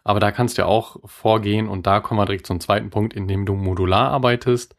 Aber 0.03 0.19
da 0.19 0.31
kannst 0.31 0.57
du 0.57 0.63
ja 0.63 0.67
auch 0.67 0.97
vorgehen 1.05 1.67
und 1.67 1.87
da 1.87 2.01
kommen 2.01 2.19
wir 2.19 2.25
direkt 2.25 2.45
zum 2.45 2.59
zweiten 2.59 2.89
Punkt, 2.89 3.13
in 3.13 3.27
dem 3.27 3.45
du 3.45 3.55
modular 3.55 4.11
arbeitest. 4.11 4.75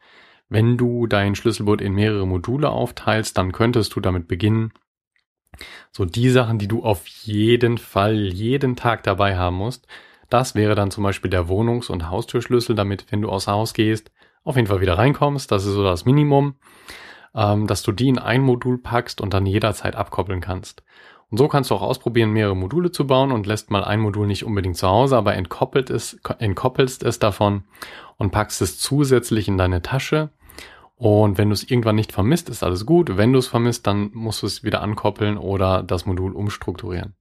Wenn 0.49 0.77
du 0.77 1.07
dein 1.07 1.35
Schlüsselbund 1.35 1.81
in 1.81 1.93
mehrere 1.93 2.27
Module 2.27 2.69
aufteilst, 2.69 3.37
dann 3.37 3.51
könntest 3.51 3.95
du 3.95 3.99
damit 3.99 4.27
beginnen, 4.27 4.71
so 5.91 6.05
die 6.05 6.29
Sachen, 6.29 6.59
die 6.59 6.67
du 6.67 6.83
auf 6.83 7.07
jeden 7.07 7.77
Fall 7.77 8.15
jeden 8.15 8.75
Tag 8.75 9.03
dabei 9.03 9.37
haben 9.37 9.55
musst. 9.55 9.87
Das 10.29 10.55
wäre 10.55 10.75
dann 10.75 10.91
zum 10.91 11.03
Beispiel 11.03 11.31
der 11.31 11.47
Wohnungs- 11.47 11.89
und 11.89 12.09
Haustürschlüssel, 12.09 12.75
damit, 12.75 13.05
wenn 13.11 13.21
du 13.21 13.29
außer 13.29 13.51
Haus 13.51 13.73
gehst, 13.73 14.11
auf 14.43 14.55
jeden 14.55 14.67
Fall 14.67 14.81
wieder 14.81 14.97
reinkommst. 14.97 15.51
Das 15.51 15.65
ist 15.65 15.73
so 15.73 15.83
das 15.83 16.05
Minimum, 16.05 16.55
ähm, 17.35 17.67
dass 17.67 17.83
du 17.83 17.91
die 17.91 18.09
in 18.09 18.19
ein 18.19 18.41
Modul 18.41 18.77
packst 18.77 19.21
und 19.21 19.33
dann 19.33 19.45
jederzeit 19.45 19.95
abkoppeln 19.95 20.41
kannst. 20.41 20.83
Und 21.31 21.37
so 21.37 21.47
kannst 21.47 21.71
du 21.71 21.75
auch 21.75 21.81
ausprobieren, 21.81 22.31
mehrere 22.31 22.55
Module 22.55 22.91
zu 22.91 23.07
bauen 23.07 23.31
und 23.31 23.47
lässt 23.47 23.71
mal 23.71 23.83
ein 23.83 23.99
Modul 23.99 24.27
nicht 24.27 24.45
unbedingt 24.45 24.77
zu 24.77 24.87
Hause, 24.87 25.17
aber 25.17 25.33
entkoppelt 25.33 25.89
es, 25.89 26.19
entkoppelst 26.39 27.03
es 27.03 27.19
davon 27.19 27.63
und 28.17 28.31
packst 28.31 28.61
es 28.61 28.79
zusätzlich 28.79 29.47
in 29.47 29.57
deine 29.57 29.81
Tasche. 29.81 30.29
Und 30.95 31.37
wenn 31.37 31.49
du 31.49 31.53
es 31.53 31.69
irgendwann 31.69 31.95
nicht 31.95 32.13
vermisst, 32.13 32.47
ist 32.47 32.63
alles 32.63 32.85
gut. 32.85 33.17
Wenn 33.17 33.33
du 33.33 33.39
es 33.39 33.47
vermisst, 33.47 33.85
dann 33.85 34.11
musst 34.13 34.43
du 34.43 34.47
es 34.47 34.63
wieder 34.63 34.81
ankoppeln 34.81 35.37
oder 35.37 35.83
das 35.83 36.05
Modul 36.05 36.33
umstrukturieren. 36.33 37.15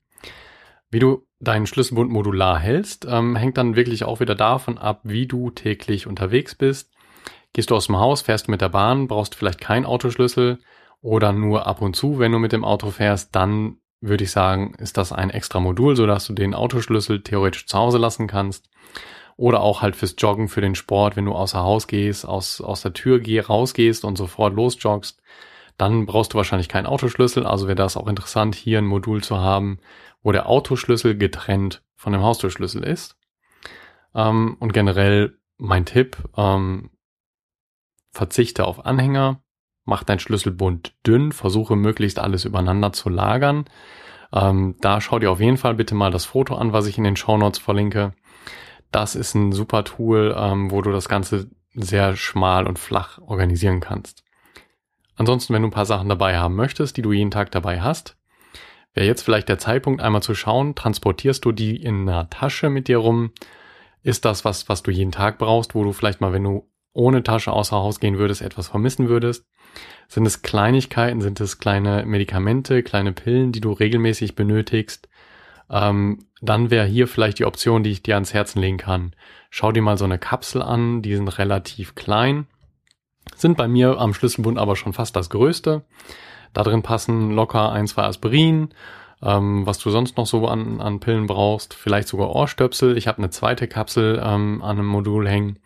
Wie 0.95 1.01
du 1.01 1.27
deinen 1.41 1.67
Schlüsselbund 1.67 2.13
modular 2.13 2.57
hältst, 2.57 3.05
ähm, 3.11 3.35
hängt 3.35 3.59
dann 3.59 3.75
wirklich 3.75 4.05
auch 4.05 4.21
wieder 4.21 4.37
davon 4.37 4.79
ab, 4.79 5.01
wie 5.03 5.27
du 5.27 5.51
täglich 5.51 6.07
unterwegs 6.07 6.55
bist. 6.55 6.93
Gehst 7.53 7.73
du 7.73 7.75
aus 7.75 7.87
dem 7.87 7.97
Haus, 7.97 8.23
fährst 8.23 8.47
du 8.47 8.53
mit 8.53 8.61
der 8.61 8.69
Bahn, 8.69 9.09
brauchst 9.09 9.35
vielleicht 9.35 9.61
keinen 9.61 9.87
Autoschlüssel 9.87 10.61
oder 11.03 11.33
nur 11.33 11.67
ab 11.67 11.83
und 11.83 11.97
zu, 11.97 12.21
wenn 12.21 12.31
du 12.31 12.39
mit 12.39 12.53
dem 12.53 12.65
Auto 12.65 12.93
fährst, 12.93 13.35
dann 13.35 13.79
würde 14.01 14.23
ich 14.23 14.31
sagen, 14.31 14.77
ist 14.79 14.97
das 14.97 15.13
ein 15.13 15.31
extra 15.31 15.59
Modul, 15.59 15.97
so 15.97 16.07
dass 16.07 16.29
du 16.29 16.33
den 16.33 16.55
Autoschlüssel 16.55 17.25
theoretisch 17.25 17.67
zu 17.67 17.77
Hause 17.77 17.99
lassen 17.99 18.29
kannst. 18.29 18.71
Oder 19.37 19.63
auch 19.63 19.83
halt 19.83 19.97
fürs 19.97 20.15
Joggen, 20.17 20.47
für 20.47 20.61
den 20.61 20.77
Sport, 20.77 21.17
wenn 21.17 21.25
du 21.25 21.33
außer 21.33 21.59
Haus 21.59 21.89
gehst, 21.89 22.25
aus, 22.25 22.61
aus 22.61 22.83
der 22.83 22.93
Tür 22.93 23.19
geh, 23.19 23.41
rausgehst 23.41 24.05
und 24.05 24.17
sofort 24.17 24.55
losjoggst, 24.55 25.21
dann 25.77 26.07
brauchst 26.07 26.33
du 26.33 26.37
wahrscheinlich 26.37 26.69
keinen 26.69 26.87
Autoschlüssel. 26.87 27.47
Also 27.47 27.67
wäre 27.67 27.75
das 27.75 27.97
auch 27.97 28.07
interessant, 28.07 28.55
hier 28.55 28.79
ein 28.79 28.87
Modul 28.87 29.23
zu 29.23 29.39
haben, 29.39 29.79
wo 30.23 30.33
der 30.33 30.49
Autoschlüssel 30.49 31.17
getrennt 31.17 31.83
von 31.97 32.13
dem 32.13 32.23
Haustürschlüssel 32.23 32.85
ist. 32.85 33.17
Ähm, 34.15 34.57
und 34.61 34.73
generell 34.73 35.39
mein 35.57 35.85
Tipp, 35.85 36.17
ähm, 36.37 36.91
verzichte 38.13 38.65
auf 38.65 38.87
Anhänger, 38.87 39.43
mach 39.85 40.05
dein 40.05 40.21
Schlüsselbund 40.21 40.95
dünn, 41.07 41.33
versuche 41.33 41.77
möglichst 41.77 42.19
alles 42.19 42.45
übereinander 42.45 42.93
zu 42.93 43.09
lagern. 43.09 43.65
Ähm, 44.33 44.77
da 44.81 45.01
schau 45.01 45.19
dir 45.19 45.31
auf 45.31 45.41
jeden 45.41 45.57
Fall 45.57 45.75
bitte 45.75 45.95
mal 45.95 46.11
das 46.11 46.25
Foto 46.25 46.55
an, 46.55 46.73
was 46.73 46.87
ich 46.87 46.99
in 46.99 47.05
den 47.05 47.17
Show 47.17 47.37
Notes 47.37 47.59
verlinke. 47.59 48.15
Das 48.91 49.17
ist 49.17 49.35
ein 49.35 49.53
super 49.53 49.85
Tool, 49.85 50.35
ähm, 50.39 50.71
wo 50.71 50.81
du 50.83 50.93
das 50.93 51.09
Ganze 51.09 51.51
sehr 51.75 52.17
schmal 52.17 52.67
und 52.67 52.79
flach 52.79 53.19
organisieren 53.19 53.81
kannst. 53.81 54.24
Ansonsten, 55.17 55.55
wenn 55.55 55.63
du 55.63 55.69
ein 55.69 55.73
paar 55.73 55.87
Sachen 55.87 56.09
dabei 56.09 56.39
haben 56.39 56.57
möchtest, 56.57 56.97
die 56.97 57.03
du 57.03 57.13
jeden 57.13 57.31
Tag 57.31 57.51
dabei 57.51 57.81
hast, 57.81 58.17
wäre 58.95 59.07
jetzt 59.07 59.23
vielleicht 59.23 59.49
der 59.49 59.59
Zeitpunkt, 59.59 60.01
einmal 60.01 60.23
zu 60.23 60.35
schauen, 60.35 60.75
transportierst 60.75 61.45
du 61.45 61.53
die 61.53 61.77
in 61.77 62.09
einer 62.09 62.31
Tasche 62.31 62.71
mit 62.71 62.89
dir 62.89 62.99
rum? 62.99 63.33
Ist 64.03 64.25
das 64.25 64.45
was, 64.45 64.69
was 64.69 64.83
du 64.83 64.91
jeden 64.91 65.13
Tag 65.13 65.39
brauchst, 65.39 65.75
wo 65.75 65.85
du 65.85 65.93
vielleicht 65.93 66.21
mal, 66.21 66.33
wenn 66.33 66.45
du 66.45 66.69
ohne 66.93 67.23
Tasche 67.23 67.53
außer 67.53 67.77
Haus 67.77 68.01
gehen 68.01 68.19
würdest, 68.19 68.43
etwas 68.43 68.69
vermissen 68.69 69.09
würdest? 69.09 69.47
Sind 70.09 70.27
es 70.27 70.43
Kleinigkeiten? 70.43 71.21
Sind 71.21 71.41
es 71.41 71.59
kleine 71.59 72.05
Medikamente, 72.07 72.83
kleine 72.83 73.13
Pillen, 73.13 73.53
die 73.53 73.61
du 73.61 73.73
regelmäßig 73.73 74.37
benötigst? 74.37 75.09
Ähm, 75.71 76.27
dann 76.41 76.71
wäre 76.71 76.87
hier 76.87 77.09
vielleicht 77.09 77.39
die 77.39 77.47
Option, 77.47 77.83
die 77.83 77.91
ich 77.91 78.03
dir 78.03 78.15
ans 78.15 78.35
Herzen 78.35 78.61
legen 78.61 78.77
kann. 78.77 79.15
Schau 79.51 79.73
dir 79.73 79.83
mal 79.83 79.99
so 79.99 80.05
eine 80.05 80.19
Kapsel 80.19 80.63
an, 80.63 81.03
die 81.03 81.17
sind 81.17 81.29
relativ 81.39 81.95
klein, 81.95 82.47
sind 83.37 83.57
bei 83.57 83.69
mir 83.69 83.99
am 83.99 84.15
Schlüsselbund 84.15 84.59
aber 84.59 84.77
schon 84.77 84.93
fast 84.93 85.17
das 85.17 85.31
größte. 85.31 85.83
Da 86.53 86.63
drin 86.63 86.83
passen 86.83 87.33
locker 87.33 87.73
ein, 87.73 87.87
zwei 87.87 88.05
Aspirin, 88.05 88.71
ähm, 89.23 89.67
was 89.67 89.79
du 89.79 89.91
sonst 89.91 90.17
noch 90.17 90.27
so 90.27 90.47
an, 90.47 90.81
an 90.81 91.01
Pillen 91.01 91.27
brauchst, 91.27 91.75
vielleicht 91.75 92.09
sogar 92.09 92.31
Ohrstöpsel. 92.35 92.97
Ich 92.97 93.09
habe 93.09 93.19
eine 93.19 93.31
zweite 93.31 93.67
Kapsel 93.67 94.21
ähm, 94.23 94.63
an 94.63 94.79
einem 94.79 94.87
Modul 94.87 95.29
hängen, 95.29 95.59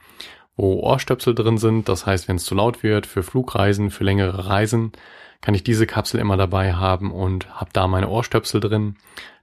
wo 0.57 0.81
Ohrstöpsel 0.81 1.35
drin 1.35 1.59
sind. 1.59 1.89
Das 1.89 2.07
heißt, 2.07 2.29
wenn 2.29 2.37
es 2.37 2.45
zu 2.45 2.55
laut 2.55 2.83
wird 2.83 3.07
für 3.07 3.23
Flugreisen, 3.23 3.91
für 3.91 4.05
längere 4.05 4.47
Reisen, 4.49 4.93
kann 5.41 5.55
ich 5.55 5.63
diese 5.63 5.87
Kapsel 5.87 6.21
immer 6.21 6.37
dabei 6.37 6.75
haben 6.75 7.13
und 7.13 7.49
habe 7.55 7.71
da 7.73 7.87
meine 7.87 8.09
Ohrstöpsel 8.09 8.61
drin. 8.61 8.97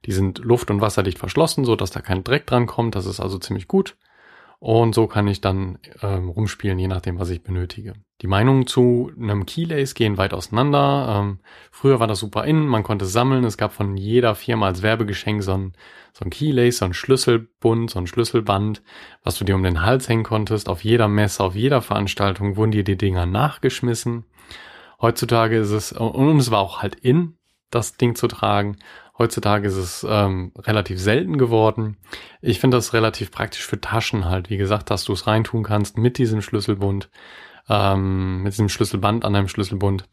Die 0.06 0.12
sind 0.12 0.40
luft- 0.40 0.70
und 0.70 0.82
wasserdicht 0.82 1.20
verschlossen, 1.20 1.64
so 1.64 1.76
dass 1.76 1.92
da 1.92 2.02
kein 2.02 2.24
Dreck 2.24 2.48
dran 2.48 2.66
kommt. 2.66 2.96
Das 2.96 3.06
ist 3.06 3.20
also 3.20 3.38
ziemlich 3.38 3.68
gut. 3.68 3.96
Und 4.60 4.96
so 4.96 5.08
kann 5.08 5.28
ich 5.28 5.42
dann 5.42 5.78
ähm, 6.02 6.30
rumspielen, 6.30 6.80
je 6.80 6.88
nachdem, 6.88 7.20
was 7.20 7.30
ich 7.30 7.44
benötige. 7.44 7.94
Die 8.22 8.28
Meinungen 8.28 8.66
zu 8.66 9.12
einem 9.20 9.46
Keylace 9.46 9.94
gehen 9.94 10.18
weit 10.18 10.34
auseinander. 10.34 11.22
Ähm, 11.22 11.40
früher 11.72 12.00
war 12.00 12.08
das 12.08 12.20
super 12.20 12.46
in, 12.46 12.66
man 12.66 12.84
konnte 12.84 13.06
sammeln. 13.06 13.44
Es 13.44 13.58
gab 13.58 13.74
von 13.74 13.98
jeder 13.98 14.36
Firma 14.36 14.68
als 14.68 14.82
Werbegeschenk 14.82 15.44
so 15.44 15.54
ein, 15.54 15.74
so 16.14 16.24
ein 16.24 16.32
Keylace, 16.32 16.78
so 16.78 16.86
ein 16.86 16.94
Schlüsselbund, 16.94 17.92
so 17.92 18.00
ein 18.00 18.08
Schlüsselband, 18.08 18.82
was 19.24 19.38
du 19.38 19.44
dir 19.44 19.56
um 19.56 19.64
den 19.64 19.82
Hals 19.82 20.08
hängen 20.08 20.24
konntest. 20.24 20.70
Auf 20.70 20.84
jeder 20.84 21.10
Messe, 21.10 21.44
auf 21.44 21.56
jeder 21.56 21.82
Veranstaltung 21.82 22.56
wurden 22.56 22.72
dir 22.72 22.84
die 22.84 22.98
Dinger 22.98 23.26
nachgeschmissen. 23.26 24.26
Heutzutage 25.02 25.58
ist 25.58 25.72
es, 25.72 25.92
und 25.92 26.40
es 26.40 26.52
war 26.52 26.60
auch 26.60 26.82
halt 26.82 26.96
in, 26.96 27.38
das 27.70 27.98
Ding 27.98 28.16
zu 28.16 28.28
tragen. 28.28 28.78
Heutzutage 29.18 29.68
ist 29.68 29.78
es 29.78 30.06
ähm, 30.08 30.52
relativ 30.58 31.00
selten 31.00 31.38
geworden. 31.38 31.98
Ich 32.42 32.60
finde 32.60 32.78
das 32.78 32.94
relativ 32.94 33.32
praktisch 33.32 33.66
für 33.66 33.80
Taschen 33.80 34.26
halt. 34.26 34.50
Wie 34.50 34.58
gesagt, 34.58 34.90
dass 34.90 35.06
du 35.06 35.14
es 35.14 35.26
reintun 35.26 35.64
kannst 35.64 35.98
mit 35.98 36.18
diesem 36.18 36.42
Schlüsselbund, 36.42 37.10
ähm, 37.70 38.44
mit 38.44 38.54
diesem 38.54 38.68
Schlüsselband 38.68 39.24
an 39.24 39.34
deinem 39.34 39.48
Schlüsselbund, 39.48 40.08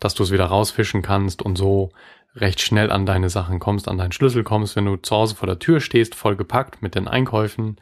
dass 0.00 0.14
du 0.14 0.24
es 0.24 0.32
wieder 0.32 0.46
rausfischen 0.46 1.02
kannst 1.02 1.40
und 1.40 1.56
so 1.56 1.90
recht 2.34 2.60
schnell 2.60 2.90
an 2.90 3.06
deine 3.06 3.30
Sachen 3.30 3.60
kommst, 3.60 3.86
an 3.88 3.98
deinen 3.98 4.12
Schlüssel 4.12 4.42
kommst, 4.42 4.74
wenn 4.74 4.86
du 4.86 4.96
zu 4.96 5.14
Hause 5.14 5.36
vor 5.36 5.46
der 5.46 5.60
Tür 5.60 5.80
stehst, 5.80 6.16
voll 6.16 6.36
gepackt 6.36 6.82
mit 6.82 6.96
den 6.96 7.06
Einkäufen 7.06 7.76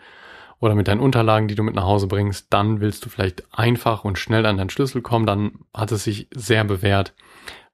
oder 0.61 0.75
mit 0.75 0.89
deinen 0.89 1.01
Unterlagen, 1.01 1.49
die 1.49 1.55
du 1.55 1.63
mit 1.63 1.75
nach 1.75 1.85
Hause 1.85 2.07
bringst, 2.07 2.47
dann 2.51 2.81
willst 2.81 3.05
du 3.05 3.09
vielleicht 3.09 3.45
einfach 3.53 4.05
und 4.05 4.19
schnell 4.19 4.47
an 4.47 4.59
deinen 4.59 4.71
Schlüssel 4.71 5.03
kommen, 5.03 5.27
dann 5.27 5.53
hat 5.75 5.93
es 5.93 6.05
sich 6.05 6.29
sehr 6.35 6.65
bewährt, 6.65 7.15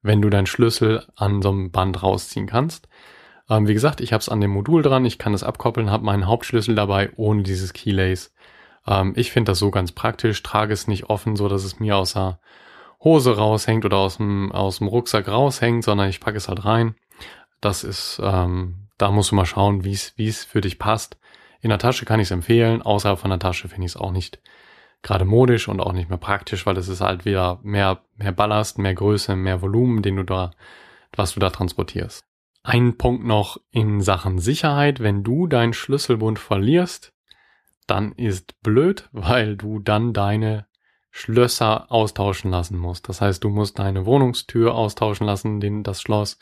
wenn 0.03 0.21
du 0.21 0.31
deinen 0.31 0.47
Schlüssel 0.47 1.07
an 1.17 1.43
so 1.43 1.51
einem 1.51 1.71
Band 1.71 2.03
rausziehen 2.03 2.47
kannst. 2.47 2.89
Ähm, 3.49 3.69
wie 3.69 3.75
gesagt, 3.75 4.01
ich 4.01 4.13
habe 4.13 4.21
es 4.21 4.29
an 4.29 4.41
dem 4.41 4.51
Modul 4.51 4.83
dran, 4.83 5.05
ich 5.05 5.19
kann 5.19 5.35
es 5.35 5.45
abkoppeln, 5.45 5.91
habe 5.91 6.05
meinen 6.05 6.27
Hauptschlüssel 6.27 6.75
dabei 6.75 7.11
ohne 7.17 7.43
dieses 7.43 7.73
Keylace. 7.73 8.35
Ähm, 8.87 9.13
ich 9.17 9.33
finde 9.33 9.53
das 9.53 9.59
so 9.59 9.71
ganz 9.71 9.93
praktisch, 9.93 10.43
trage 10.43 10.73
es 10.73 10.89
nicht 10.89 11.09
offen, 11.11 11.37
so 11.37 11.49
dass 11.49 11.65
es 11.65 11.81
mir 11.81 11.97
aus 11.97 12.15
der 12.15 12.41
Hose 13.03 13.37
raushängt 13.37 13.85
oder 13.85 13.99
aus 13.99 14.17
dem, 14.19 14.53
aus 14.53 14.79
dem 14.79 14.87
Rucksack 14.87 15.29
raushängt, 15.29 15.85
sondern 15.85 16.09
ich 16.09 16.21
packe 16.21 16.37
es 16.37 16.49
halt 16.49 16.65
rein. 16.65 16.95
Das 17.61 17.85
ist, 17.85 18.21
ähm, 18.23 18.89
da 18.99 19.11
musst 19.11 19.31
du 19.31 19.35
mal 19.37 19.47
schauen, 19.47 19.85
wie 19.85 19.93
es 19.93 20.13
wie 20.17 20.29
es 20.29 20.45
für 20.45 20.61
dich 20.61 20.79
passt. 20.79 21.17
In 21.61 21.71
der 21.71 21.79
Tasche 21.79 22.05
kann 22.05 22.21
ich 22.21 22.27
es 22.27 22.33
empfehlen, 22.33 22.83
außerhalb 22.83 23.19
von 23.19 23.31
der 23.31 23.39
Tasche 23.39 23.69
finde 23.69 23.87
ich 23.87 23.93
es 23.93 23.97
auch 23.97 24.11
nicht 24.11 24.41
gerade 25.03 25.25
modisch 25.25 25.69
und 25.69 25.81
auch 25.81 25.93
nicht 25.93 26.09
mehr 26.09 26.19
praktisch, 26.19 26.65
weil 26.65 26.77
es 26.77 26.89
ist 26.89 27.01
halt 27.01 27.25
wieder 27.25 27.59
mehr, 27.63 28.03
mehr 28.17 28.33
Ballast, 28.33 28.79
mehr 28.79 28.95
Größe, 28.95 29.37
mehr 29.37 29.61
Volumen, 29.61 30.03
den 30.03 30.17
du 30.17 30.23
da, 30.25 30.53
was 31.15 31.35
du 31.35 31.41
da 31.41 31.51
transportierst. 31.51 32.25
Ein 32.63 32.97
Punkt 32.97 33.25
noch 33.25 33.59
in 33.71 34.01
Sachen 34.01 34.39
Sicherheit. 34.39 35.01
Wenn 35.01 35.25
du 35.25 35.49
deinen 35.49 35.73
Schlüsselbund 35.73 36.39
verlierst, 36.39 37.13
dann 37.89 38.13
ist 38.13 38.61
blöd, 38.63 39.09
weil 39.11 39.57
du 39.57 39.81
dann 39.81 40.13
deine 40.13 40.67
Schlösser 41.11 41.91
austauschen 41.91 42.51
lassen 42.53 42.79
musst. 42.79 43.09
Das 43.09 43.21
heißt, 43.21 43.43
du 43.43 43.49
musst 43.51 43.81
deine 43.81 44.07
Wohnungstür 44.07 44.75
austauschen 44.75 45.27
lassen, 45.27 45.61
den, 45.61 45.83
das 45.83 46.01
Schloss, 46.01 46.39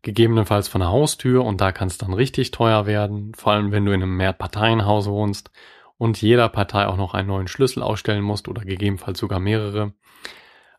gegebenenfalls 0.00 0.66
von 0.66 0.80
der 0.80 0.90
Haustür 0.90 1.44
und 1.44 1.60
da 1.60 1.70
kann 1.70 1.86
es 1.86 1.98
dann 1.98 2.12
richtig 2.12 2.50
teuer 2.50 2.86
werden, 2.86 3.32
vor 3.34 3.52
allem 3.52 3.70
wenn 3.70 3.84
du 3.84 3.92
in 3.92 4.02
einem 4.02 4.16
Mehrparteienhaus 4.16 5.06
wohnst 5.06 5.52
und 5.98 6.20
jeder 6.20 6.48
Partei 6.48 6.86
auch 6.86 6.96
noch 6.96 7.14
einen 7.14 7.28
neuen 7.28 7.48
Schlüssel 7.48 7.82
ausstellen 7.82 8.22
musst 8.22 8.48
oder 8.48 8.64
gegebenenfalls 8.64 9.18
sogar 9.18 9.40
mehrere. 9.40 9.94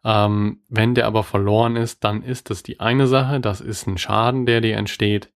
Ähm, 0.03 0.62
wenn 0.70 0.96
der 0.96 1.08
aber 1.08 1.24
verloren 1.24 1.75
ist, 1.75 2.03
dann 2.03 2.24
ist 2.24 2.50
das 2.50 2.63
die 2.63 2.79
eine 2.79 3.08
Sache, 3.08 3.39
das 3.39 3.62
ist 3.62 3.88
ein 3.88 3.98
Schaden, 3.98 4.46
der 4.46 4.62
dir 4.62 4.75
entsteht. 4.75 5.32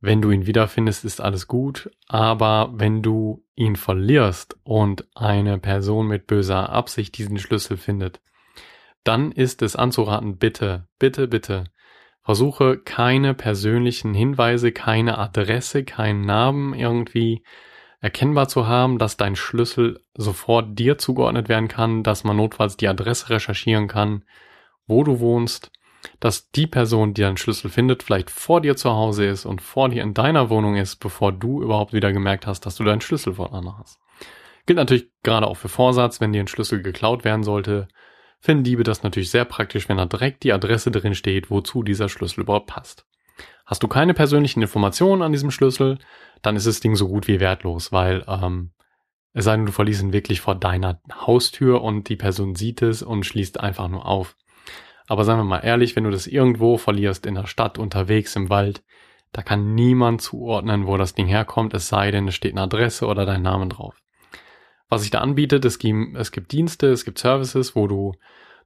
Wenn 0.00 0.20
du 0.20 0.30
ihn 0.30 0.46
wiederfindest, 0.46 1.04
ist 1.04 1.20
alles 1.20 1.46
gut, 1.46 1.90
aber 2.08 2.70
wenn 2.74 3.02
du 3.02 3.44
ihn 3.54 3.76
verlierst 3.76 4.58
und 4.62 5.06
eine 5.14 5.58
Person 5.58 6.08
mit 6.08 6.26
böser 6.26 6.70
Absicht 6.70 7.16
diesen 7.16 7.38
Schlüssel 7.38 7.76
findet, 7.76 8.20
dann 9.02 9.32
ist 9.32 9.62
es 9.62 9.76
anzuraten, 9.76 10.38
bitte, 10.38 10.88
bitte, 10.98 11.28
bitte, 11.28 11.64
versuche 12.22 12.78
keine 12.78 13.34
persönlichen 13.34 14.14
Hinweise, 14.14 14.72
keine 14.72 15.18
Adresse, 15.18 15.84
keinen 15.84 16.22
Namen 16.22 16.74
irgendwie 16.74 17.42
erkennbar 18.04 18.48
zu 18.48 18.66
haben, 18.66 18.98
dass 18.98 19.16
dein 19.16 19.34
Schlüssel 19.34 20.00
sofort 20.14 20.78
dir 20.78 20.98
zugeordnet 20.98 21.48
werden 21.48 21.68
kann, 21.68 22.02
dass 22.02 22.22
man 22.22 22.36
notfalls 22.36 22.76
die 22.76 22.88
Adresse 22.88 23.30
recherchieren 23.30 23.88
kann, 23.88 24.24
wo 24.86 25.04
du 25.04 25.20
wohnst 25.20 25.70
dass 26.20 26.50
die 26.50 26.66
Person, 26.66 27.14
die 27.14 27.22
deinen 27.22 27.36
Schlüssel 27.36 27.70
findet, 27.70 28.02
vielleicht 28.02 28.30
vor 28.30 28.60
dir 28.60 28.76
zu 28.76 28.90
Hause 28.90 29.24
ist 29.24 29.46
und 29.46 29.62
vor 29.62 29.88
dir 29.88 30.02
in 30.02 30.14
deiner 30.14 30.50
Wohnung 30.50 30.76
ist, 30.76 30.96
bevor 30.96 31.32
du 31.32 31.62
überhaupt 31.62 31.92
wieder 31.92 32.12
gemerkt 32.12 32.46
hast, 32.46 32.66
dass 32.66 32.76
du 32.76 32.84
deinen 32.84 33.00
Schlüssel 33.00 33.34
voneinander 33.34 33.76
hast. 33.78 33.98
Gilt 34.66 34.76
natürlich 34.76 35.08
gerade 35.22 35.46
auch 35.46 35.56
für 35.56 35.68
Vorsatz, 35.68 36.20
wenn 36.20 36.32
dir 36.32 36.40
ein 36.40 36.48
Schlüssel 36.48 36.82
geklaut 36.82 37.24
werden 37.24 37.42
sollte, 37.42 37.88
finden 38.40 38.64
Diebe 38.64 38.82
das 38.82 39.02
natürlich 39.02 39.30
sehr 39.30 39.44
praktisch, 39.44 39.88
wenn 39.88 39.96
da 39.96 40.06
direkt 40.06 40.42
die 40.42 40.52
Adresse 40.52 40.90
drin 40.90 41.14
steht, 41.14 41.50
wozu 41.50 41.82
dieser 41.82 42.08
Schlüssel 42.08 42.40
überhaupt 42.40 42.66
passt. 42.66 43.06
Hast 43.66 43.82
du 43.82 43.88
keine 43.88 44.14
persönlichen 44.14 44.62
Informationen 44.62 45.22
an 45.22 45.32
diesem 45.32 45.50
Schlüssel, 45.50 45.98
dann 46.42 46.56
ist 46.56 46.66
das 46.66 46.80
Ding 46.80 46.96
so 46.96 47.08
gut 47.08 47.28
wie 47.28 47.40
wertlos, 47.40 47.92
weil 47.92 48.24
ähm, 48.28 48.72
es 49.32 49.44
sei 49.44 49.56
denn, 49.56 49.66
du 49.66 49.72
verliest 49.72 50.02
ihn 50.02 50.12
wirklich 50.12 50.40
vor 50.40 50.54
deiner 50.54 51.00
Haustür 51.12 51.82
und 51.82 52.08
die 52.08 52.16
Person 52.16 52.54
sieht 52.54 52.82
es 52.82 53.02
und 53.02 53.24
schließt 53.24 53.58
einfach 53.58 53.88
nur 53.88 54.06
auf. 54.06 54.36
Aber 55.08 55.24
sagen 55.24 55.40
wir 55.40 55.44
mal 55.44 55.58
ehrlich, 55.58 55.96
wenn 55.96 56.04
du 56.04 56.10
das 56.10 56.26
irgendwo 56.26 56.78
verlierst, 56.78 57.26
in 57.26 57.34
der 57.34 57.46
Stadt, 57.46 57.78
unterwegs, 57.78 58.36
im 58.36 58.48
Wald, 58.48 58.82
da 59.32 59.42
kann 59.42 59.74
niemand 59.74 60.22
zuordnen, 60.22 60.86
wo 60.86 60.96
das 60.96 61.14
Ding 61.14 61.26
herkommt, 61.26 61.74
es 61.74 61.88
sei 61.88 62.10
denn, 62.12 62.28
es 62.28 62.36
steht 62.36 62.52
eine 62.52 62.62
Adresse 62.62 63.06
oder 63.06 63.26
dein 63.26 63.42
Name 63.42 63.66
drauf. 63.66 63.96
Was 64.88 65.02
sich 65.02 65.10
da 65.10 65.18
anbietet, 65.20 65.64
es 65.64 65.78
gibt, 65.78 66.16
es 66.16 66.30
gibt 66.30 66.52
Dienste, 66.52 66.88
es 66.88 67.04
gibt 67.04 67.18
Services, 67.18 67.74
wo 67.74 67.88
du 67.88 68.12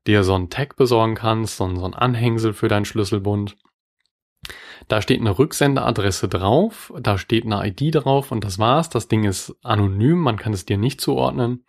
dir 0.06 0.24
so 0.24 0.34
ein 0.34 0.50
Tag 0.50 0.76
besorgen 0.76 1.14
kannst, 1.14 1.56
so 1.56 1.64
ein, 1.64 1.76
so 1.76 1.86
ein 1.86 1.94
Anhängsel 1.94 2.52
für 2.52 2.68
deinen 2.68 2.84
Schlüsselbund. 2.84 3.56
Da 4.88 5.02
steht 5.02 5.20
eine 5.20 5.38
Rücksenderadresse 5.38 6.28
drauf, 6.28 6.92
da 7.00 7.18
steht 7.18 7.44
eine 7.44 7.66
ID 7.66 7.94
drauf 7.94 8.32
und 8.32 8.44
das 8.44 8.58
war's. 8.58 8.88
Das 8.88 9.08
Ding 9.08 9.24
ist 9.24 9.56
anonym, 9.62 10.18
man 10.18 10.36
kann 10.36 10.52
es 10.52 10.64
dir 10.64 10.78
nicht 10.78 11.00
zuordnen. 11.00 11.64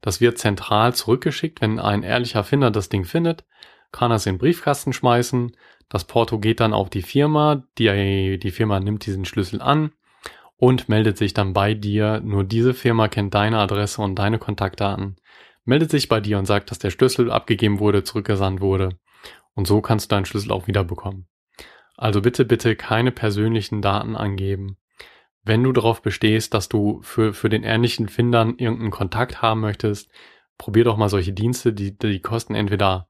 Das 0.00 0.20
wird 0.20 0.38
zentral 0.38 0.94
zurückgeschickt, 0.94 1.60
wenn 1.60 1.78
ein 1.78 2.02
ehrlicher 2.02 2.44
Finder 2.44 2.70
das 2.70 2.88
Ding 2.88 3.04
findet 3.04 3.44
kann 3.92 4.10
er 4.10 4.16
es 4.16 4.26
in 4.26 4.34
den 4.34 4.38
Briefkasten 4.38 4.92
schmeißen. 4.92 5.56
Das 5.88 6.04
Porto 6.04 6.38
geht 6.38 6.60
dann 6.60 6.72
auf 6.72 6.90
die 6.90 7.02
Firma. 7.02 7.64
Die, 7.78 8.38
die 8.38 8.50
Firma 8.50 8.80
nimmt 8.80 9.06
diesen 9.06 9.24
Schlüssel 9.24 9.60
an 9.60 9.92
und 10.56 10.88
meldet 10.88 11.18
sich 11.18 11.34
dann 11.34 11.52
bei 11.52 11.74
dir. 11.74 12.20
Nur 12.20 12.44
diese 12.44 12.74
Firma 12.74 13.08
kennt 13.08 13.34
deine 13.34 13.58
Adresse 13.58 14.02
und 14.02 14.16
deine 14.16 14.38
Kontaktdaten. 14.38 15.16
Meldet 15.64 15.90
sich 15.90 16.08
bei 16.08 16.20
dir 16.20 16.38
und 16.38 16.46
sagt, 16.46 16.70
dass 16.70 16.78
der 16.78 16.90
Schlüssel 16.90 17.30
abgegeben 17.30 17.80
wurde, 17.80 18.04
zurückgesandt 18.04 18.60
wurde. 18.60 18.98
Und 19.54 19.66
so 19.66 19.80
kannst 19.80 20.10
du 20.10 20.14
deinen 20.14 20.24
Schlüssel 20.24 20.52
auch 20.52 20.66
wiederbekommen. 20.66 21.26
Also 22.00 22.22
bitte, 22.22 22.46
bitte 22.46 22.76
keine 22.76 23.12
persönlichen 23.12 23.82
Daten 23.82 24.16
angeben. 24.16 24.78
Wenn 25.44 25.62
du 25.62 25.70
darauf 25.70 26.00
bestehst, 26.00 26.54
dass 26.54 26.70
du 26.70 27.02
für, 27.02 27.34
für 27.34 27.50
den 27.50 27.62
ähnlichen 27.62 28.08
Findern 28.08 28.56
irgendeinen 28.56 28.90
Kontakt 28.90 29.42
haben 29.42 29.60
möchtest, 29.60 30.10
probier 30.56 30.84
doch 30.84 30.96
mal 30.96 31.10
solche 31.10 31.34
Dienste, 31.34 31.74
die, 31.74 31.98
die 31.98 32.20
kosten 32.20 32.54
entweder 32.54 33.08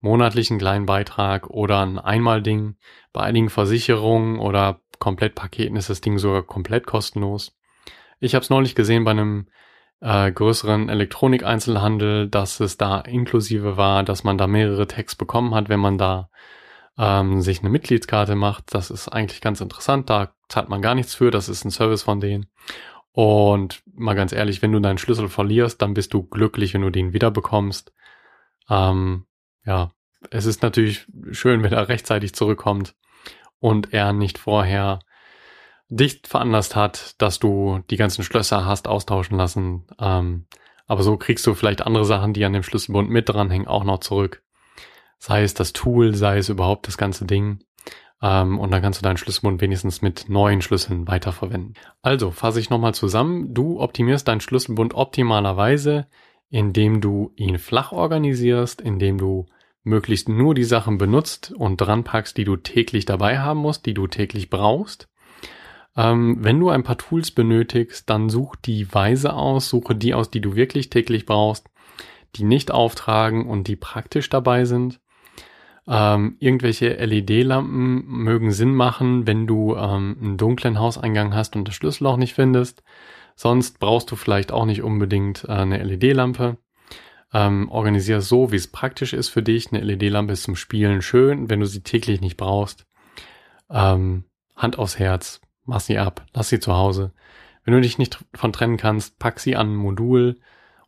monatlichen 0.00 0.56
kleinen 0.56 0.86
Beitrag 0.86 1.50
oder 1.50 1.82
ein 1.82 1.98
Einmalding. 1.98 2.76
Bei 3.12 3.20
einigen 3.20 3.50
Versicherungen 3.50 4.38
oder 4.38 4.80
Komplettpaketen 4.98 5.76
ist 5.76 5.90
das 5.90 6.00
Ding 6.00 6.16
sogar 6.16 6.44
komplett 6.44 6.86
kostenlos. 6.86 7.54
Ich 8.20 8.34
habe 8.34 8.42
es 8.42 8.48
neulich 8.48 8.74
gesehen 8.74 9.04
bei 9.04 9.10
einem 9.10 9.48
äh, 10.00 10.32
größeren 10.32 10.88
Elektronik-Einzelhandel, 10.88 12.30
dass 12.30 12.58
es 12.60 12.78
da 12.78 13.00
inklusive 13.00 13.76
war, 13.76 14.02
dass 14.02 14.24
man 14.24 14.38
da 14.38 14.46
mehrere 14.46 14.86
Tags 14.86 15.14
bekommen 15.14 15.54
hat, 15.54 15.68
wenn 15.68 15.80
man 15.80 15.98
da 15.98 16.30
ähm, 16.98 17.40
sich 17.40 17.60
eine 17.60 17.70
Mitgliedskarte 17.70 18.34
macht. 18.34 18.74
Das 18.74 18.90
ist 18.90 19.08
eigentlich 19.08 19.40
ganz 19.40 19.60
interessant. 19.60 20.10
Da 20.10 20.34
zahlt 20.48 20.68
man 20.68 20.82
gar 20.82 20.94
nichts 20.94 21.14
für. 21.14 21.30
Das 21.30 21.48
ist 21.48 21.64
ein 21.64 21.70
Service 21.70 22.02
von 22.02 22.20
denen. 22.20 22.46
Und 23.12 23.82
mal 23.94 24.14
ganz 24.14 24.32
ehrlich, 24.32 24.62
wenn 24.62 24.72
du 24.72 24.80
deinen 24.80 24.98
Schlüssel 24.98 25.28
verlierst, 25.28 25.80
dann 25.80 25.94
bist 25.94 26.14
du 26.14 26.24
glücklich, 26.24 26.74
wenn 26.74 26.82
du 26.82 26.90
den 26.90 27.12
wiederbekommst. 27.12 27.92
Ähm, 28.68 29.26
ja, 29.64 29.92
es 30.30 30.46
ist 30.46 30.62
natürlich 30.62 31.06
schön, 31.30 31.62
wenn 31.62 31.72
er 31.72 31.88
rechtzeitig 31.88 32.34
zurückkommt 32.34 32.94
und 33.60 33.92
er 33.92 34.12
nicht 34.12 34.38
vorher 34.38 34.98
dich 35.88 36.22
veranlasst 36.24 36.76
hat, 36.76 37.20
dass 37.20 37.38
du 37.38 37.80
die 37.90 37.96
ganzen 37.96 38.24
Schlösser 38.24 38.66
hast 38.66 38.88
austauschen 38.88 39.36
lassen. 39.36 39.86
Ähm, 40.00 40.46
aber 40.86 41.02
so 41.02 41.16
kriegst 41.16 41.46
du 41.46 41.54
vielleicht 41.54 41.82
andere 41.82 42.04
Sachen, 42.04 42.32
die 42.32 42.44
an 42.44 42.52
dem 42.52 42.62
Schlüsselbund 42.62 43.10
mit 43.10 43.28
dranhängen, 43.28 43.68
auch 43.68 43.84
noch 43.84 44.00
zurück. 44.00 44.42
Sei 45.26 45.42
es 45.42 45.54
das 45.54 45.72
Tool, 45.72 46.14
sei 46.14 46.36
es 46.36 46.50
überhaupt 46.50 46.86
das 46.86 46.98
ganze 46.98 47.24
Ding. 47.24 47.60
Ähm, 48.20 48.58
und 48.58 48.70
dann 48.70 48.82
kannst 48.82 49.00
du 49.00 49.02
deinen 49.02 49.16
Schlüsselbund 49.16 49.58
wenigstens 49.62 50.02
mit 50.02 50.28
neuen 50.28 50.60
Schlüsseln 50.60 51.08
weiterverwenden. 51.08 51.72
Also 52.02 52.30
fasse 52.30 52.60
ich 52.60 52.68
nochmal 52.68 52.92
zusammen. 52.92 53.54
Du 53.54 53.80
optimierst 53.80 54.28
deinen 54.28 54.42
Schlüsselbund 54.42 54.92
optimalerweise, 54.92 56.08
indem 56.50 57.00
du 57.00 57.32
ihn 57.36 57.58
flach 57.58 57.90
organisierst, 57.92 58.82
indem 58.82 59.16
du 59.16 59.46
möglichst 59.82 60.28
nur 60.28 60.54
die 60.54 60.62
Sachen 60.62 60.98
benutzt 60.98 61.54
und 61.56 61.78
dran 61.78 62.04
packst, 62.04 62.36
die 62.36 62.44
du 62.44 62.56
täglich 62.56 63.06
dabei 63.06 63.38
haben 63.38 63.60
musst, 63.60 63.86
die 63.86 63.94
du 63.94 64.06
täglich 64.06 64.50
brauchst. 64.50 65.08
Ähm, 65.96 66.36
wenn 66.40 66.60
du 66.60 66.68
ein 66.68 66.82
paar 66.82 66.98
Tools 66.98 67.30
benötigst, 67.30 68.10
dann 68.10 68.28
such 68.28 68.56
die 68.56 68.92
weise 68.92 69.32
aus, 69.32 69.70
suche 69.70 69.94
die 69.94 70.12
aus, 70.12 70.30
die 70.30 70.42
du 70.42 70.54
wirklich 70.54 70.90
täglich 70.90 71.24
brauchst, 71.24 71.70
die 72.36 72.44
nicht 72.44 72.70
auftragen 72.70 73.48
und 73.48 73.68
die 73.68 73.76
praktisch 73.76 74.28
dabei 74.28 74.66
sind. 74.66 75.00
Ähm, 75.86 76.36
irgendwelche 76.38 76.94
LED-Lampen 76.94 78.06
mögen 78.06 78.52
Sinn 78.52 78.74
machen, 78.74 79.26
wenn 79.26 79.46
du 79.46 79.76
ähm, 79.76 80.16
einen 80.20 80.36
dunklen 80.38 80.78
Hauseingang 80.78 81.34
hast 81.34 81.56
und 81.56 81.68
das 81.68 81.74
Schlüsselloch 81.74 82.16
nicht 82.16 82.34
findest. 82.34 82.82
Sonst 83.36 83.80
brauchst 83.80 84.10
du 84.10 84.16
vielleicht 84.16 84.52
auch 84.52 84.64
nicht 84.64 84.82
unbedingt 84.82 85.44
äh, 85.44 85.52
eine 85.52 85.82
LED-Lampe. 85.82 86.56
Ähm, 87.32 87.68
organisier 87.68 88.20
so, 88.20 88.52
wie 88.52 88.56
es 88.56 88.68
praktisch 88.68 89.12
ist 89.12 89.28
für 89.28 89.42
dich. 89.42 89.72
Eine 89.72 89.84
LED-Lampe 89.84 90.32
ist 90.32 90.44
zum 90.44 90.56
Spielen 90.56 91.02
schön, 91.02 91.50
wenn 91.50 91.60
du 91.60 91.66
sie 91.66 91.82
täglich 91.82 92.20
nicht 92.20 92.36
brauchst. 92.36 92.86
Ähm, 93.68 94.24
Hand 94.56 94.78
aufs 94.78 94.98
Herz, 94.98 95.40
mach 95.64 95.80
sie 95.80 95.98
ab, 95.98 96.24
lass 96.32 96.48
sie 96.48 96.60
zu 96.60 96.74
Hause. 96.74 97.12
Wenn 97.64 97.74
du 97.74 97.80
dich 97.80 97.98
nicht 97.98 98.24
von 98.34 98.52
trennen 98.52 98.76
kannst, 98.76 99.18
pack 99.18 99.40
sie 99.40 99.56
an 99.56 99.72
ein 99.72 99.76
Modul 99.76 100.38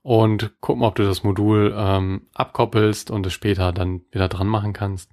und 0.07 0.53
guck 0.61 0.79
mal, 0.79 0.87
ob 0.87 0.95
du 0.95 1.03
das 1.03 1.25
Modul 1.25 1.75
ähm, 1.77 2.29
abkoppelst 2.33 3.11
und 3.11 3.27
es 3.27 3.33
später 3.33 3.73
dann 3.73 4.03
wieder 4.13 4.29
dran 4.29 4.47
machen 4.47 4.73
kannst. 4.73 5.11